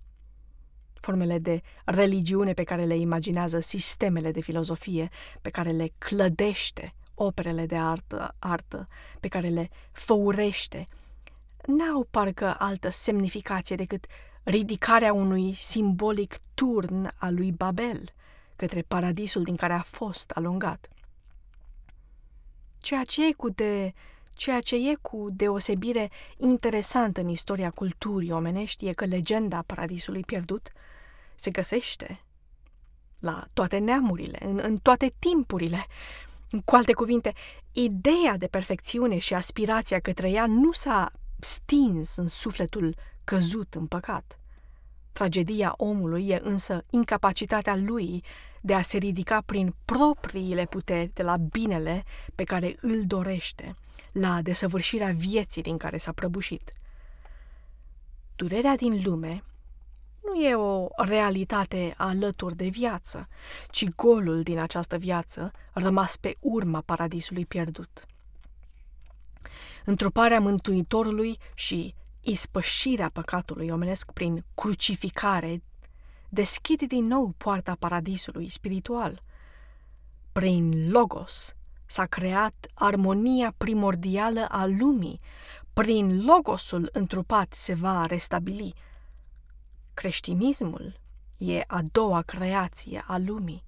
[1.00, 5.08] Formele de religiune pe care le imaginează sistemele de filozofie,
[5.42, 8.88] pe care le clădește operele de artă, artă
[9.20, 10.88] pe care le făurește,
[11.66, 14.06] n-au parcă altă semnificație decât
[14.48, 18.12] ridicarea unui simbolic turn al lui Babel
[18.56, 20.88] către paradisul din care a fost alungat.
[22.78, 23.92] Ceea ce e cu de
[24.30, 30.68] Ceea ce e cu deosebire interesant în istoria culturii omenești e că legenda paradisului pierdut
[31.34, 32.24] se găsește
[33.18, 35.86] la toate neamurile, în, în toate timpurile.
[36.64, 37.32] Cu alte cuvinte,
[37.72, 42.94] ideea de perfecțiune și aspirația către ea nu s-a stins în sufletul
[43.28, 44.38] căzut în păcat.
[45.12, 48.24] Tragedia omului e însă incapacitatea lui
[48.60, 53.74] de a se ridica prin propriile puteri de la binele pe care îl dorește,
[54.12, 56.72] la desăvârșirea vieții din care s-a prăbușit.
[58.36, 59.44] Durerea din lume
[60.24, 63.28] nu e o realitate alături de viață,
[63.70, 68.06] ci golul din această viață rămas pe urma paradisului pierdut.
[69.84, 75.62] Întruparea Mântuitorului și ispășirea păcatului omenesc prin crucificare
[76.28, 79.22] deschide din nou poarta paradisului spiritual.
[80.32, 85.20] Prin Logos s-a creat armonia primordială a lumii.
[85.72, 88.74] Prin Logosul întrupat se va restabili.
[89.94, 91.00] Creștinismul
[91.38, 93.64] e a doua creație a lumii,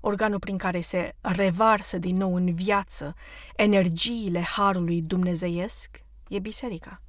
[0.00, 3.14] organul prin care se revarsă din nou în viață
[3.56, 7.02] energiile harului dumnezeiesc e biserica.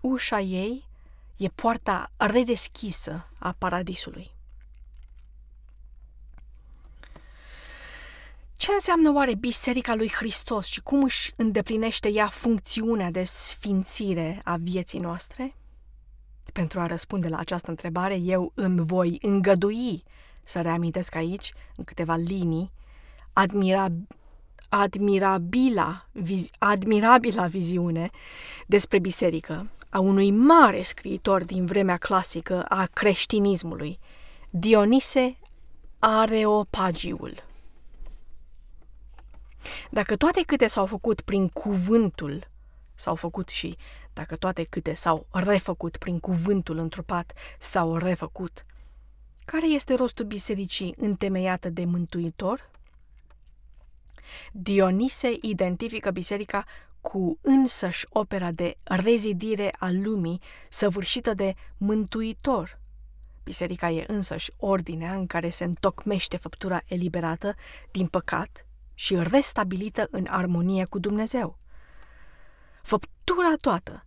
[0.00, 0.84] Ușa ei
[1.36, 4.30] e poarta redeschisă a paradisului.
[8.56, 14.56] Ce înseamnă oare Biserica lui Hristos și cum își îndeplinește ea funcțiunea de sfințire a
[14.56, 15.54] vieții noastre?
[16.52, 20.02] Pentru a răspunde la această întrebare, eu îmi voi îngădui
[20.42, 22.72] să reamintesc aici, în câteva linii,
[23.32, 23.86] admira,
[24.80, 28.10] admirabila, viz, admirabila viziune
[28.66, 33.98] despre biserică a unui mare scriitor din vremea clasică a creștinismului,
[34.50, 35.38] Dionise
[35.98, 37.44] Areopagiul.
[39.90, 42.48] Dacă toate câte s-au făcut prin cuvântul,
[42.94, 43.76] s-au făcut și
[44.12, 48.64] dacă toate câte s-au refăcut prin cuvântul întrupat, s-au refăcut,
[49.44, 52.70] care este rostul bisericii întemeiată de Mântuitor?
[54.52, 56.64] Dionise identifică biserica
[57.00, 62.80] cu însăși opera de rezidire a lumii săvârșită de Mântuitor.
[63.44, 67.54] Biserica e însăși ordinea în care se întocmește făptura eliberată
[67.90, 71.58] din păcat și restabilită în armonie cu Dumnezeu.
[72.82, 74.04] Făptura toată,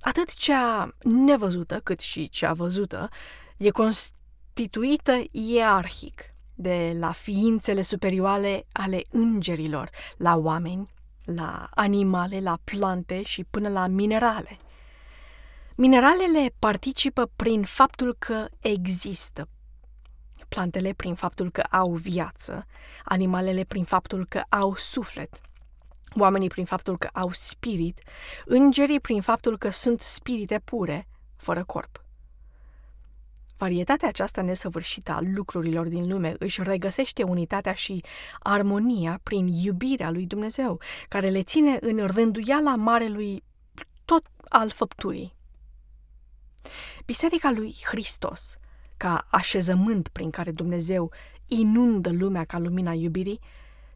[0.00, 3.08] atât cea nevăzută cât și cea văzută,
[3.56, 6.29] e constituită ierarhic
[6.60, 10.90] de la ființele superioare ale îngerilor, la oameni,
[11.24, 14.58] la animale, la plante și până la minerale.
[15.74, 19.48] Mineralele participă prin faptul că există,
[20.48, 22.66] plantele prin faptul că au viață,
[23.04, 25.40] animalele prin faptul că au suflet,
[26.18, 28.00] oamenii prin faptul că au spirit,
[28.44, 32.04] îngerii prin faptul că sunt spirite pure, fără corp.
[33.60, 38.04] Varietatea aceasta nesăvârșită a lucrurilor din lume își regăsește unitatea și
[38.38, 43.42] armonia prin iubirea lui Dumnezeu, care le ține în rânduiala marelui
[44.04, 45.34] tot al făpturii.
[47.04, 48.56] Biserica lui Hristos,
[48.96, 51.12] ca așezământ prin care Dumnezeu
[51.46, 53.40] inundă lumea ca lumina iubirii,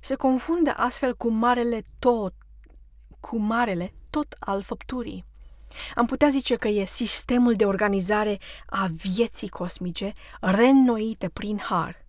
[0.01, 2.35] se confundă astfel cu marele tot,
[3.21, 5.25] cu marele tot al făpturii.
[5.95, 12.05] Am putea zice că e sistemul de organizare a vieții cosmice reînnoite prin har.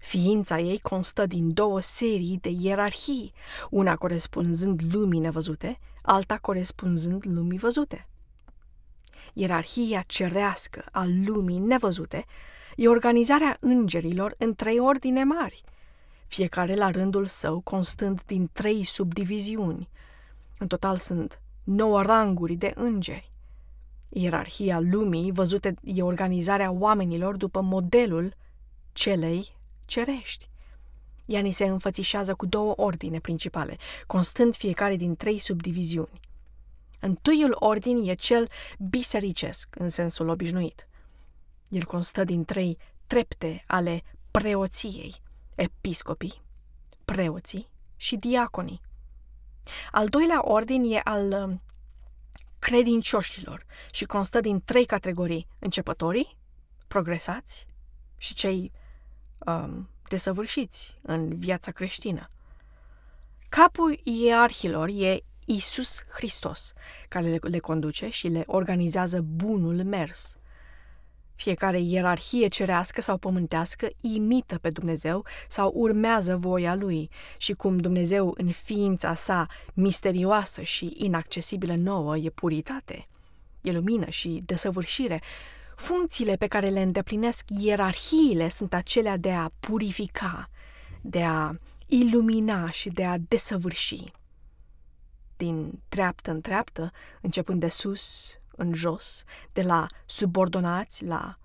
[0.00, 3.32] Ființa ei constă din două serii de ierarhii,
[3.70, 8.08] una corespunzând lumii nevăzute, alta corespunzând lumii văzute.
[9.32, 12.24] Ierarhia cerească a lumii nevăzute
[12.76, 15.62] e organizarea îngerilor în trei ordine mari,
[16.26, 19.88] fiecare la rândul său constând din trei subdiviziuni.
[20.58, 23.32] În total sunt nouă ranguri de îngeri.
[24.08, 28.34] Ierarhia lumii văzută e organizarea oamenilor după modelul
[28.92, 30.50] celei cerești.
[31.24, 33.76] Ea ni se înfățișează cu două ordine principale,
[34.06, 36.20] constând fiecare din trei subdiviziuni.
[37.00, 40.88] Întâiul ordin e cel bisericesc, în sensul obișnuit.
[41.68, 45.14] El constă din trei trepte ale preoției,
[45.56, 46.42] episcopii,
[47.04, 48.80] preoții și diaconii.
[49.90, 51.62] Al doilea ordin e al um,
[52.58, 56.36] credincioșilor și constă din trei categorii, începătorii,
[56.88, 57.66] progresați
[58.16, 58.72] și cei
[59.38, 62.30] um, desăvârșiți în viața creștină.
[63.48, 66.72] Capul ierarhilor e Isus Hristos,
[67.08, 70.37] care le, le conduce și le organizează bunul mers.
[71.38, 78.34] Fiecare ierarhie cerească sau pământească imită pe Dumnezeu sau urmează voia lui și cum Dumnezeu
[78.36, 83.08] în ființa sa misterioasă și inaccesibilă nouă e puritate,
[83.60, 85.22] e lumină și desăvârșire,
[85.76, 90.50] funcțiile pe care le îndeplinesc ierarhiile sunt acelea de a purifica,
[91.00, 91.52] de a
[91.86, 94.12] ilumina și de a desăvârși.
[95.36, 101.38] Din treaptă în treaptă, începând de sus, în jos, de la subordonați la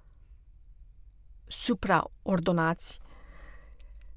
[1.48, 3.00] supraordonați,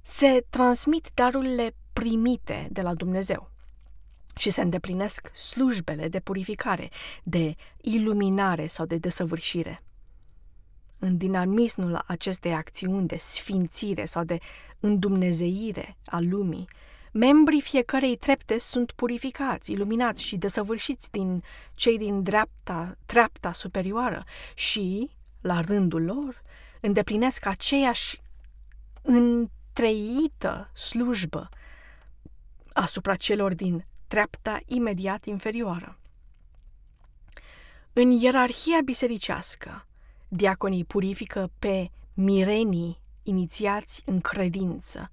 [0.01, 3.51] se transmit darurile primite de la Dumnezeu
[4.37, 6.91] și se îndeplinesc slujbele de purificare,
[7.23, 9.83] de iluminare sau de desăvârșire.
[10.99, 14.39] În dinamismul acestei acțiuni de sfințire sau de
[14.81, 16.69] îndumnezeire a lumii,
[17.17, 21.43] membrii fiecarei trepte sunt purificați, iluminați și desăvârșiți din
[21.75, 25.11] cei din dreapta, treapta superioară și,
[25.41, 26.43] la rândul lor,
[26.81, 28.21] îndeplinesc aceeași
[29.03, 31.49] întreită slujbă
[32.73, 35.99] asupra celor din treapta imediat inferioară.
[37.93, 39.87] În ierarhia bisericească,
[40.29, 45.11] diaconii purifică pe mirenii inițiați în credință,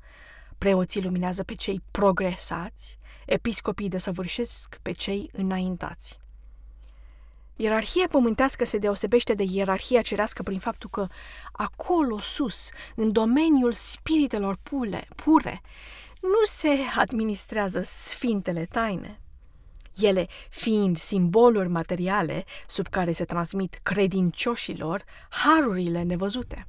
[0.64, 6.20] preoții luminează pe cei progresați, episcopii desăvârșesc pe cei înaintați.
[7.55, 11.07] Ierarhia pământească se deosebește de ierarhia cerească prin faptul că
[11.51, 15.61] acolo sus, în domeniul spiritelor pule, pure,
[16.22, 19.22] nu se administrează sfintele taine.
[19.95, 26.68] Ele fiind simboluri materiale sub care se transmit credincioșilor harurile nevăzute.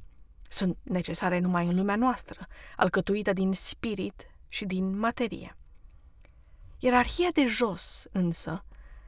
[0.55, 5.57] Sunt necesare numai în lumea noastră, alcătuită din spirit și din materie.
[6.79, 8.65] Ierarhia de jos, însă,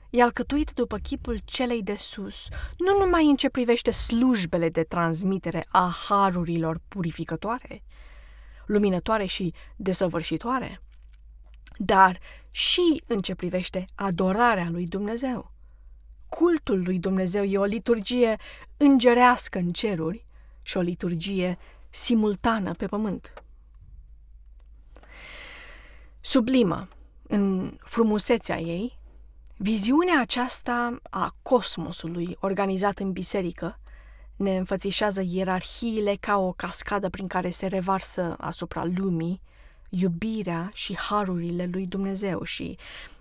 [0.09, 5.65] e alcătuită după chipul celei de sus, nu numai în ce privește slujbele de transmitere
[5.69, 7.83] a harurilor purificătoare,
[8.65, 10.81] luminătoare și desăvârșitoare,
[11.77, 12.19] dar
[12.51, 15.51] și în ce privește adorarea lui Dumnezeu.
[16.29, 18.35] Cultul lui Dumnezeu e o liturgie
[18.77, 20.26] îngerească în ceruri
[20.67, 21.57] și o liturgie
[21.89, 23.33] simultană pe pământ.
[26.21, 26.87] Sublimă
[27.27, 28.99] în frumusețea ei,
[29.57, 33.79] viziunea aceasta a cosmosului organizat în biserică
[34.35, 39.41] ne înfățișează ierarhiile ca o cascadă prin care se revarsă asupra lumii
[39.89, 42.77] iubirea și harurile lui Dumnezeu și,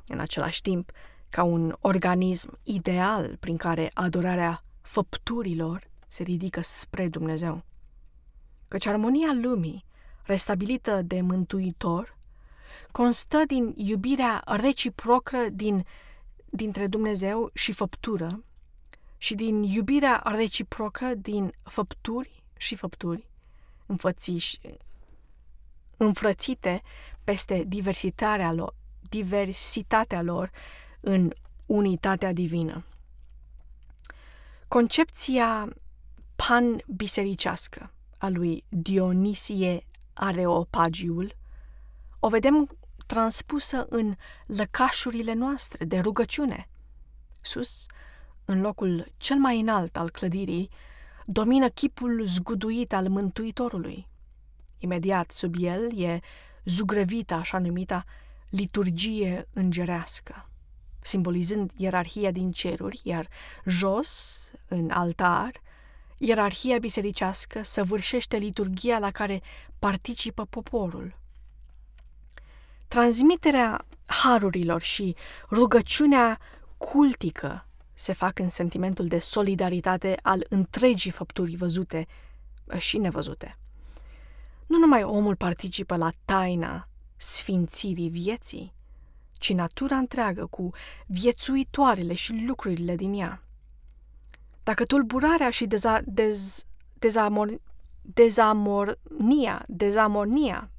[0.07, 0.90] în același timp,
[1.28, 7.64] ca un organism ideal prin care adorarea făpturilor se ridică spre Dumnezeu.
[8.68, 9.84] Căci armonia lumii,
[10.22, 12.16] restabilită de Mântuitor,
[12.92, 15.84] constă din iubirea reciprocă din,
[16.50, 18.44] dintre Dumnezeu și făptură,
[19.18, 23.28] și din iubirea reciprocă din făpturi și făpturi,
[23.86, 24.61] înfățiși,
[25.96, 26.82] înfrățite
[27.24, 30.50] peste diversitatea lor, diversitatea lor
[31.00, 31.32] în
[31.66, 32.84] unitatea divină.
[34.68, 35.68] Concepția
[36.37, 41.37] pan-bisericească a lui Dionisie Areopagiul
[42.20, 44.14] o vedem transpusă în
[44.47, 46.68] lăcașurile noastre de rugăciune.
[47.41, 47.87] Sus,
[48.45, 50.70] în locul cel mai înalt al clădirii,
[51.26, 54.09] domină chipul zguduit al Mântuitorului.
[54.78, 56.20] Imediat sub el e
[56.64, 58.05] zugrăvită așa numita
[58.51, 60.49] liturgie îngerească,
[61.01, 63.28] simbolizând ierarhia din ceruri, iar
[63.64, 65.61] jos, în altar,
[66.18, 69.42] ierarhia bisericească săvârșește liturgia la care
[69.78, 71.18] participă poporul.
[72.88, 75.16] Transmiterea harurilor și
[75.50, 76.38] rugăciunea
[76.78, 82.06] cultică se fac în sentimentul de solidaritate al întregii făpturi văzute
[82.78, 83.58] și nevăzute.
[84.66, 88.74] Nu numai omul participă la taina sfințirii vieții,
[89.38, 90.70] ci natura întreagă cu
[91.06, 93.45] viețuitoarele și lucrurile din ea.
[94.66, 96.64] Dacă tulburarea și deza, dez,
[96.98, 97.60] dezamor,
[98.02, 100.70] dezamornia, dezamornia,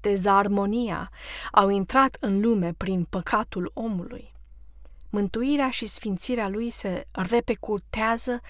[0.00, 1.10] dezarmonia
[1.52, 4.32] au intrat în lume prin păcatul omului,
[5.10, 8.40] mântuirea și sfințirea lui se repercutează,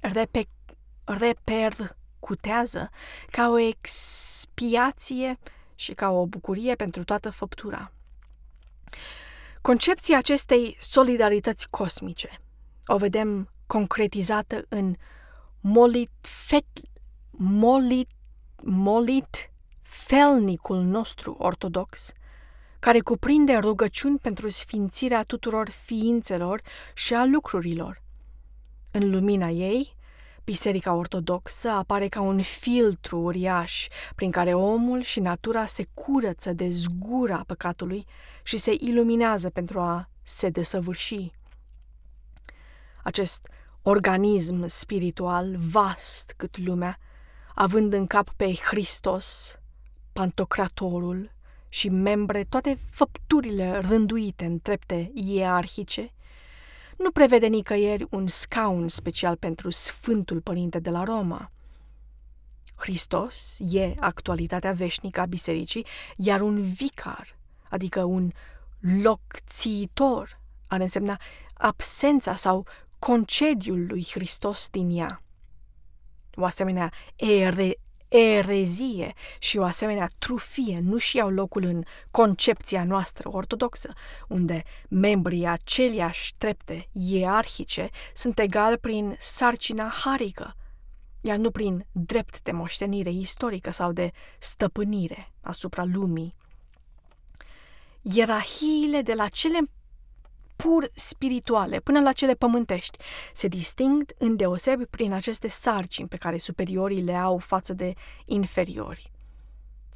[0.00, 0.48] repe,
[1.04, 2.90] repercutează
[3.30, 5.38] ca o expiație
[5.74, 7.92] și ca o bucurie pentru toată făptura.
[9.60, 12.38] Concepția acestei solidarități cosmice
[12.86, 14.94] o vedem concretizată în
[15.60, 16.66] molit, fet,
[17.30, 18.08] molit,
[18.62, 19.50] molit
[19.82, 22.12] felnicul nostru ortodox,
[22.78, 26.60] care cuprinde rugăciuni pentru sfințirea tuturor ființelor
[26.94, 28.02] și a lucrurilor.
[28.90, 29.96] În lumina ei,
[30.44, 36.68] Biserica Ortodoxă apare ca un filtru uriaș prin care omul și natura se curăță de
[36.68, 38.04] zgura păcatului
[38.42, 41.30] și se iluminează pentru a se desăvârși.
[43.04, 43.48] Acest
[43.82, 46.98] organism spiritual vast cât lumea,
[47.54, 49.58] având în cap pe Hristos,
[50.12, 51.30] Pantocratorul
[51.68, 56.12] și membre toate făpturile rânduite în trepte ierarhice,
[56.98, 61.50] nu prevede nicăieri un scaun special pentru Sfântul Părinte de la Roma.
[62.74, 65.86] Hristos e actualitatea veșnică a bisericii,
[66.16, 67.38] iar un vicar,
[67.68, 68.30] adică un
[69.02, 71.20] locțitor, ar însemna
[71.54, 72.66] absența sau
[73.04, 75.22] concediul lui Hristos din ea.
[76.34, 77.76] O asemenea ere,
[78.08, 83.92] erezie și o asemenea trufie nu și iau locul în concepția noastră ortodoxă,
[84.28, 90.54] unde membrii aceleași trepte ierarhice sunt egali prin sarcina harică,
[91.20, 96.34] iar nu prin drept de moștenire istorică sau de stăpânire asupra lumii.
[98.02, 99.58] Ierarhiile de la cele
[100.56, 102.98] pur spirituale până la cele pământești
[103.32, 107.92] se disting îndeosebi prin aceste sarcini pe care superiorii le au față de
[108.24, 109.10] inferiori.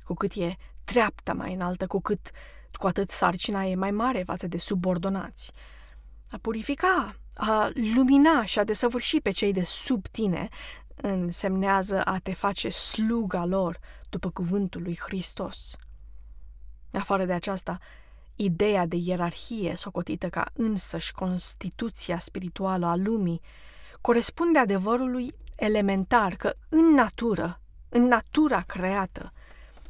[0.04, 2.30] Cu cât e treapta mai înaltă, cu cât
[2.72, 5.52] cu atât sarcina e mai mare față de subordonați.
[6.30, 10.48] A purifica, a lumina și a desăvârși pe cei de sub tine
[10.96, 13.78] însemnează a te face sluga lor
[14.09, 15.76] după cuvântul lui Hristos.
[16.92, 17.78] Afară de aceasta,
[18.41, 23.41] ideea de ierarhie socotită ca însăși constituția spirituală a lumii
[24.01, 29.32] corespunde adevărului elementar că în natură, în natura creată,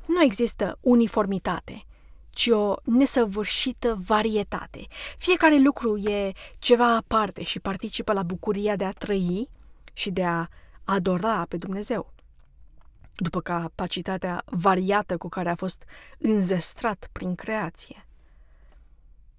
[0.07, 1.84] nu există uniformitate,
[2.30, 4.86] ci o nesăvârșită varietate.
[5.18, 9.49] Fiecare lucru e ceva aparte și participă la bucuria de a trăi
[9.92, 10.46] și de a
[10.84, 12.12] adora pe Dumnezeu.
[13.14, 15.84] După capacitatea variată cu care a fost
[16.18, 18.07] înzestrat prin creație.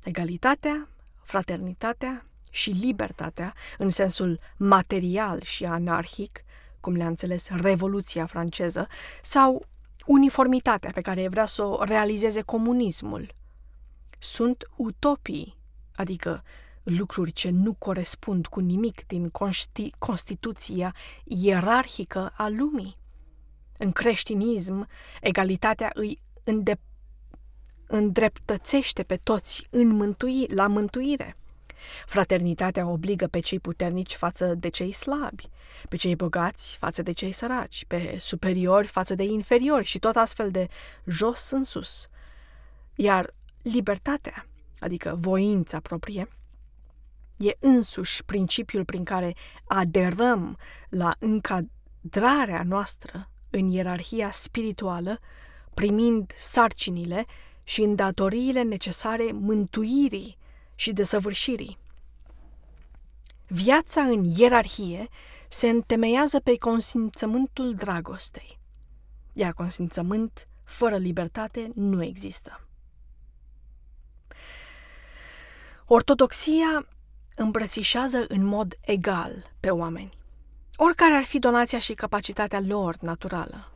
[0.04, 0.88] Egalitatea,
[1.24, 6.44] fraternitatea și libertatea, în sensul material și anarhic,
[6.80, 8.88] cum le-a înțeles Revoluția franceză,
[9.22, 9.66] sau
[10.06, 13.36] uniformitatea pe care vrea să o realizeze comunismul.
[14.20, 15.58] Sunt utopii,
[15.96, 16.44] adică
[16.84, 22.96] lucruri ce nu corespund cu nimic din consti- Constituția ierarhică a lumii.
[23.78, 24.88] În creștinism,
[25.22, 26.89] egalitatea îi îndep-
[27.92, 31.38] îndreptățește pe toți în mântui- la mântuire.
[32.06, 35.50] Fraternitatea obligă pe cei puternici față de cei slabi,
[35.90, 40.52] pe cei bogați față de cei săraci, pe superiori față de inferiori și tot astfel
[40.52, 40.68] de
[41.06, 42.08] jos în sus.
[42.96, 44.46] Iar libertatea,
[44.80, 46.28] adică voința proprie,
[47.38, 49.36] e însuși principiul prin care
[49.68, 50.58] aderăm
[50.90, 55.20] la încadrarea noastră în ierarhia spirituală,
[55.74, 57.26] primind sarcinile
[57.70, 60.38] și îndatoriile necesare mântuirii
[60.76, 61.78] și desăvârșirii.
[63.48, 65.08] Viața în ierarhie
[65.50, 68.60] se întemeiază pe consimțământul dragostei,
[69.34, 72.68] iar consimțământ fără libertate nu există.
[75.86, 76.88] Ortodoxia
[77.36, 80.18] îmbrățișează în mod egal pe oameni,
[80.76, 83.72] oricare ar fi donația și capacitatea lor naturală.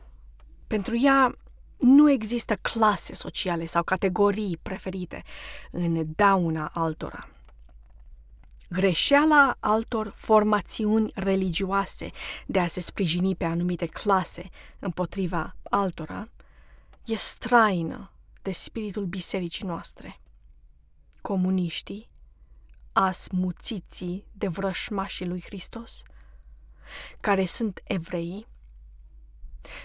[0.66, 1.38] Pentru ea
[1.78, 5.22] nu există clase sociale sau categorii preferite
[5.70, 7.28] în dauna altora.
[8.68, 12.10] Greșeala altor formațiuni religioase
[12.46, 16.28] de a se sprijini pe anumite clase împotriva altora
[17.04, 18.10] e straină
[18.42, 20.20] de spiritul bisericii noastre.
[21.20, 22.08] Comuniștii,
[22.92, 26.02] asmuțiții de vrășmașii lui Hristos,
[27.20, 28.46] care sunt evrei,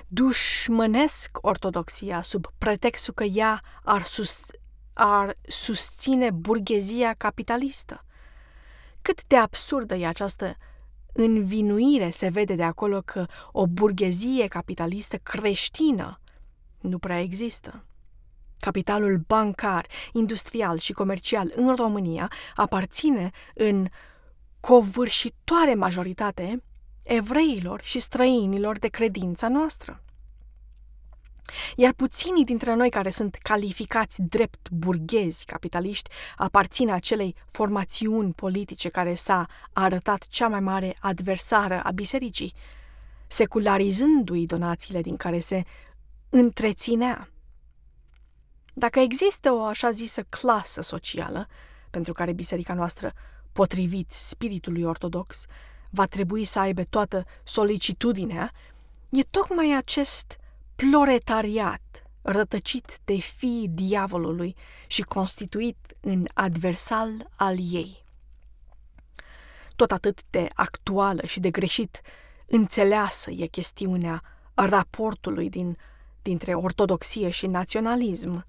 [0.07, 4.45] dușmănesc ortodoxia sub pretextul că ea ar, sus,
[4.93, 8.05] ar susține burghezia capitalistă.
[9.01, 10.55] Cât de absurdă e această
[11.13, 16.19] învinuire se vede de acolo că o burghezie capitalistă creștină
[16.79, 17.83] nu prea există.
[18.59, 23.87] Capitalul bancar, industrial și comercial în România aparține în
[24.59, 26.63] covârșitoare majoritate
[27.09, 30.03] evreilor și străinilor de credința noastră.
[31.75, 39.13] Iar puținii dintre noi care sunt calificați drept burghezi capitaliști aparțin acelei formațiuni politice care
[39.13, 42.53] s-a arătat cea mai mare adversară a bisericii,
[43.27, 45.63] secularizându-i donațiile din care se
[46.29, 47.29] întreținea.
[48.73, 51.47] Dacă există o așa zisă clasă socială,
[51.89, 53.13] pentru care biserica noastră,
[53.51, 55.45] potrivit spiritului ortodox,
[55.89, 58.51] va trebui să aibă toată solicitudinea,
[59.09, 60.37] e tocmai acest
[60.75, 64.55] proletariat rătăcit de fii diavolului
[64.87, 68.03] și constituit în adversal al ei.
[69.75, 72.01] Tot atât de actuală și de greșit
[72.45, 74.21] înțeleasă e chestiunea
[74.53, 75.77] raportului din,
[76.21, 78.45] dintre ortodoxie și naționalism.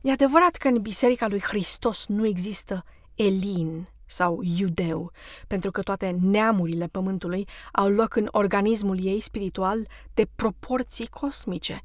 [0.00, 2.84] E adevărat că în Biserica lui Hristos nu există
[3.14, 5.12] elin sau iudeu,
[5.46, 11.82] pentru că toate neamurile pământului au loc în organismul ei spiritual de proporții cosmice.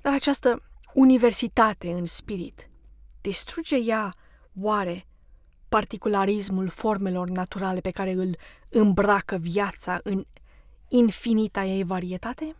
[0.00, 2.70] Dar această universitate în spirit,
[3.20, 4.12] distruge ea
[4.60, 5.06] oare
[5.68, 8.36] particularismul formelor naturale pe care îl
[8.68, 10.24] îmbracă viața în
[10.88, 12.56] infinita ei varietate?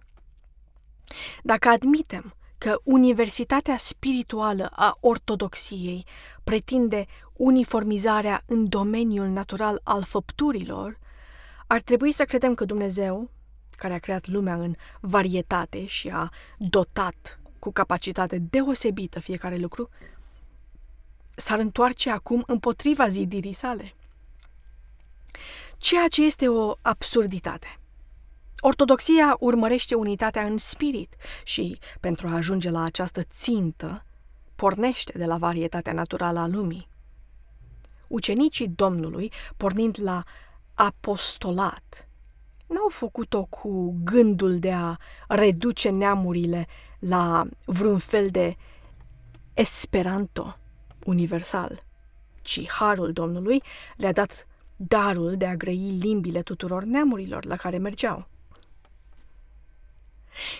[1.42, 6.04] Dacă admitem că universitatea spirituală a ortodoxiei
[6.44, 10.98] pretinde uniformizarea în domeniul natural al făpturilor,
[11.66, 13.30] ar trebui să credem că Dumnezeu,
[13.70, 19.88] care a creat lumea în varietate și a dotat cu capacitate deosebită fiecare lucru,
[21.34, 23.94] s-ar întoarce acum împotriva zidirii sale.
[25.78, 27.81] Ceea ce este o absurditate.
[28.64, 34.04] Ortodoxia urmărește unitatea în spirit și, pentru a ajunge la această țintă,
[34.54, 36.88] pornește de la varietatea naturală a lumii.
[38.08, 40.22] Ucenicii Domnului, pornind la
[40.74, 42.08] apostolat,
[42.66, 44.96] n-au făcut-o cu gândul de a
[45.28, 46.66] reduce neamurile
[46.98, 48.56] la vreun fel de
[49.54, 50.56] esperanto
[51.04, 51.80] universal,
[52.42, 53.62] ci harul Domnului
[53.96, 54.46] le-a dat
[54.76, 58.30] darul de a grăi limbile tuturor neamurilor la care mergeau.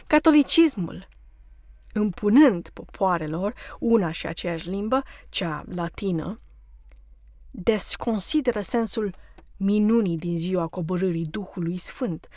[0.06, 1.08] Catolicismul,
[1.92, 6.40] împunând popoarelor una și aceeași limbă, cea latină,
[7.50, 9.14] desconsideră sensul
[9.56, 12.28] minunii din ziua coborârii Duhului Sfânt.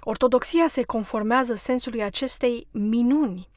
[0.00, 3.48] Ortodoxia se conformează sensului acestei minuni,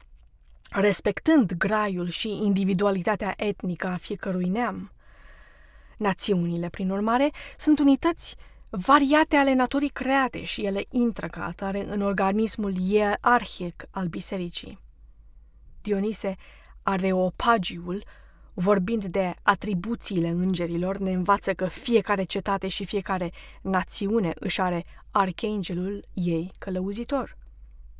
[0.70, 4.92] respectând graiul și individualitatea etnică a fiecărui neam.
[5.96, 8.36] Națiunile, prin urmare, sunt unități
[8.76, 14.78] variate ale naturii create și ele intră ca atare în organismul ierarhic al bisericii.
[15.82, 16.34] Dionise
[16.82, 18.04] Areopagiul,
[18.54, 23.30] vorbind de atribuțiile îngerilor, ne învață că fiecare cetate și fiecare
[23.62, 27.36] națiune își are archangelul ei călăuzitor.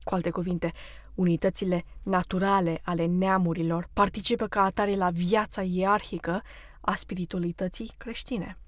[0.03, 0.73] Cu alte cuvinte,
[1.15, 6.43] unitățile naturale ale neamurilor participă ca atare la viața ierarhică
[6.81, 8.59] a spiritualității creștine.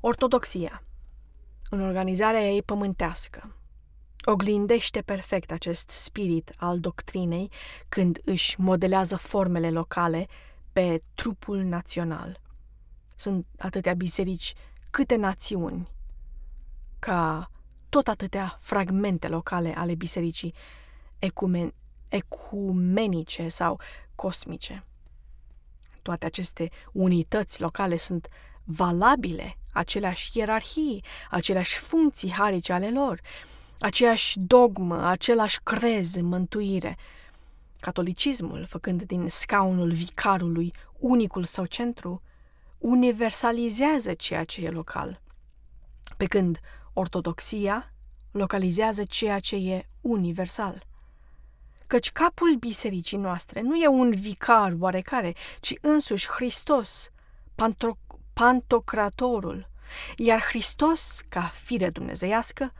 [0.00, 0.82] Ortodoxia,
[1.70, 3.56] în organizarea ei pământească,
[4.24, 7.50] oglindește perfect acest spirit al doctrinei
[7.88, 10.26] când își modelează formele locale
[10.72, 12.40] pe trupul național.
[13.14, 14.54] Sunt atâtea biserici
[14.90, 15.88] câte națiuni,
[16.98, 17.50] ca
[17.88, 20.54] tot atâtea fragmente locale ale bisericii
[21.18, 21.74] ecumen-
[22.08, 23.80] ecumenice sau
[24.14, 24.84] cosmice.
[26.02, 28.28] Toate aceste unități locale sunt
[28.64, 33.20] valabile, aceleași ierarhii, aceleași funcții harice ale lor,
[33.78, 36.96] aceeași dogmă, același crez în mântuire.
[37.80, 42.22] Catolicismul, făcând din scaunul vicarului unicul său centru,
[42.78, 45.20] universalizează ceea ce e local,
[46.16, 46.60] pe când
[46.92, 47.88] ortodoxia
[48.30, 50.86] localizează ceea ce e universal.
[51.86, 57.10] Căci capul bisericii noastre nu e un vicar oarecare, ci însuși Hristos,
[57.54, 58.05] pantro-
[58.40, 59.68] pantocratorul,
[60.16, 62.72] iar Hristos, ca fire dumnezeiască,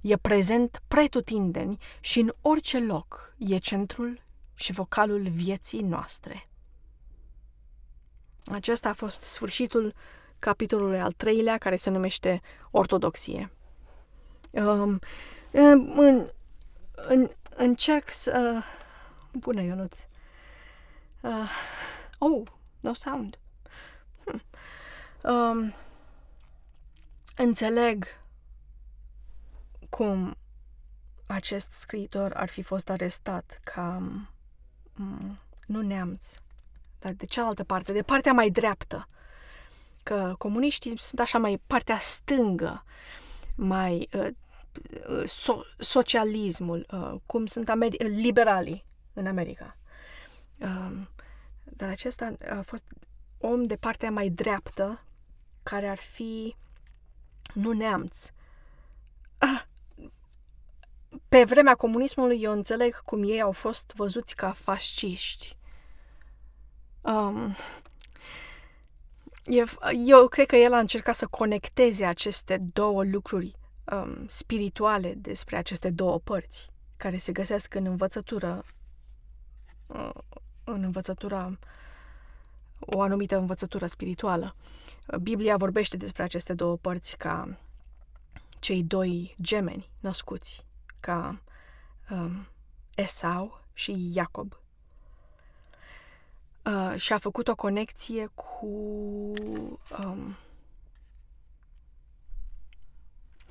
[0.00, 4.22] e prezent pretutindeni și în orice loc e centrul
[4.54, 6.48] și vocalul vieții noastre.
[8.44, 9.94] Acesta a fost sfârșitul
[10.38, 12.40] capitolului al treilea, care se numește
[12.70, 13.52] Ortodoxie.
[14.50, 14.98] Um,
[15.50, 16.30] în,
[16.94, 18.62] în, încerc să...
[19.32, 20.06] Bună, Ionuț.
[21.20, 21.50] Uh,
[22.18, 22.42] oh,
[22.80, 23.38] no sound.
[25.24, 25.32] Hmm.
[25.32, 25.72] Um,
[27.36, 28.04] înțeleg
[29.88, 30.36] cum
[31.26, 34.02] acest scriitor ar fi fost arestat ca
[34.98, 36.34] um, nu neamț,
[36.98, 39.08] dar de cealaltă parte, de partea mai dreaptă.
[40.02, 42.84] Că comuniștii sunt așa mai partea stângă,
[43.56, 44.28] mai uh,
[45.24, 49.76] so- socialismul, uh, cum sunt Ameri- liberalii în America.
[50.58, 50.92] Uh,
[51.64, 52.84] dar acesta a fost
[53.38, 55.04] om de partea mai dreaptă,
[55.64, 56.54] care ar fi
[57.54, 58.30] nu neamț.
[59.38, 59.62] Ah,
[61.28, 65.56] pe vremea comunismului eu înțeleg cum ei au fost văzuți ca fasciști.
[67.00, 67.54] Um,
[69.44, 69.64] eu,
[70.06, 73.56] eu cred că el a încercat să conecteze aceste două lucruri
[73.92, 78.64] um, spirituale despre aceste două părți care se găsesc în învățătură
[79.86, 80.10] uh,
[80.64, 81.58] în învățătura
[82.78, 84.54] o anumită învățătură spirituală.
[85.20, 87.58] Biblia vorbește despre aceste două părți ca
[88.58, 90.66] cei doi gemeni născuți,
[91.00, 91.40] ca
[92.10, 92.46] um,
[92.94, 94.56] Esau și Iacob.
[96.64, 98.66] uh, și a făcut o conexie cu
[99.98, 100.36] um,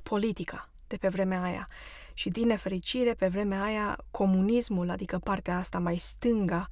[0.02, 1.68] politica de pe vremea aia.
[2.14, 6.68] Și din nefericire, pe vremea aia, comunismul, adică partea asta mai stânga,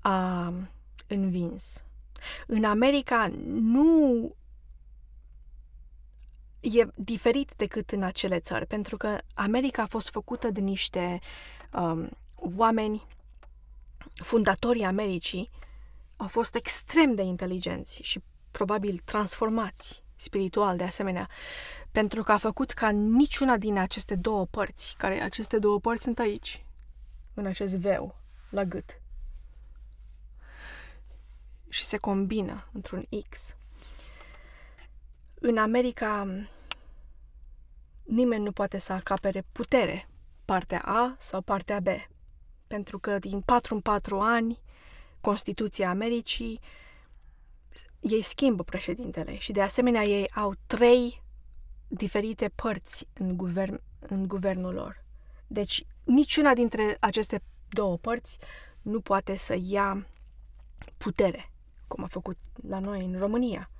[0.00, 0.52] a
[1.06, 1.84] învins.
[2.46, 4.34] În America nu
[6.60, 11.20] e diferit decât în acele țări, pentru că America a fost făcută de niște
[11.72, 13.06] um, oameni,
[14.14, 15.50] fundatorii Americii,
[16.16, 21.28] au fost extrem de inteligenți și probabil transformați spiritual de asemenea,
[21.90, 26.18] pentru că a făcut ca niciuna din aceste două părți, care aceste două părți sunt
[26.18, 26.64] aici,
[27.34, 28.16] în acest veu,
[28.50, 29.00] la gât,
[31.68, 33.56] și se combină într-un X.
[35.34, 36.26] În America
[38.02, 40.08] nimeni nu poate să acapere putere,
[40.44, 41.86] partea A sau partea B,
[42.66, 44.60] pentru că din 4 în 4 ani
[45.20, 46.60] Constituția Americii
[48.00, 51.22] ei schimbă președintele și de asemenea ei au trei
[51.88, 55.04] diferite părți în, guvern, în guvernul lor.
[55.46, 58.38] Deci niciuna dintre aceste două părți
[58.82, 60.06] nu poate să ia
[60.96, 61.50] putere,
[61.88, 62.36] cum a făcut
[62.68, 63.70] la noi în România.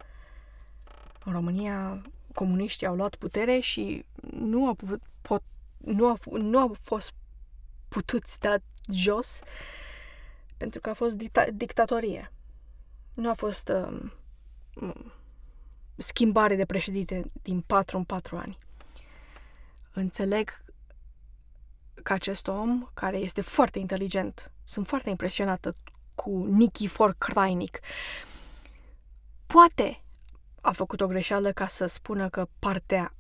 [1.25, 2.03] În România
[2.35, 5.43] comuniștii au luat putere și nu au, put, pot,
[5.77, 7.13] nu au, nu au fost
[7.89, 8.57] putuți da
[8.91, 9.41] jos
[10.57, 12.33] pentru că a fost dicta, dictatorie.
[13.15, 14.11] Nu a fost uh,
[15.97, 18.59] schimbare de președinte din patru în patru ani.
[19.93, 20.65] Înțeleg
[22.03, 25.75] că acest om, care este foarte inteligent, sunt foarte impresionată
[26.25, 27.81] cu Nikifor Krainic,
[29.47, 30.03] poate
[30.61, 33.15] a făcut o greșeală ca să spună că partea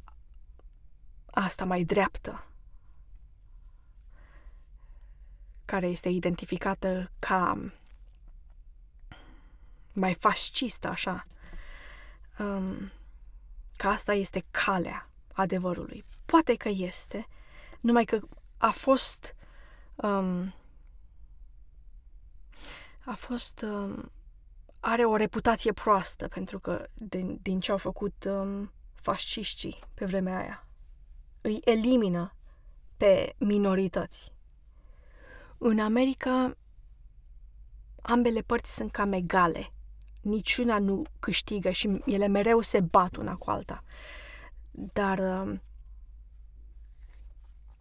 [1.30, 2.46] asta mai dreaptă,
[5.64, 7.70] care este identificată ca
[9.94, 11.26] mai fascistă, așa,
[12.38, 12.90] um,
[13.76, 16.05] că asta este calea adevărului.
[16.26, 17.26] Poate că este,
[17.80, 18.20] numai că
[18.57, 19.34] a fost
[19.94, 20.55] um,
[23.09, 24.11] a fost um,
[24.80, 30.38] are o reputație proastă pentru că din, din ce au făcut um, fasciștii pe vremea
[30.38, 30.66] aia.
[31.40, 32.34] Îi elimină
[32.96, 34.32] pe minorități.
[35.59, 36.56] În America
[38.02, 39.72] ambele părți sunt cam egale
[40.20, 43.84] niciuna nu câștigă și ele mereu se bat una cu alta.
[44.70, 45.59] Dar uh,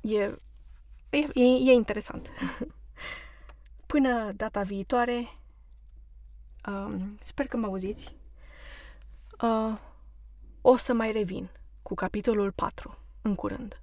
[0.02, 0.40] e,
[1.10, 2.30] e, e interesant.
[3.88, 5.28] Până data viitoare,
[6.68, 8.16] uh, sper că mă auziți,
[9.42, 9.78] uh,
[10.62, 11.50] o să mai revin
[11.82, 13.82] cu capitolul 4 în curând.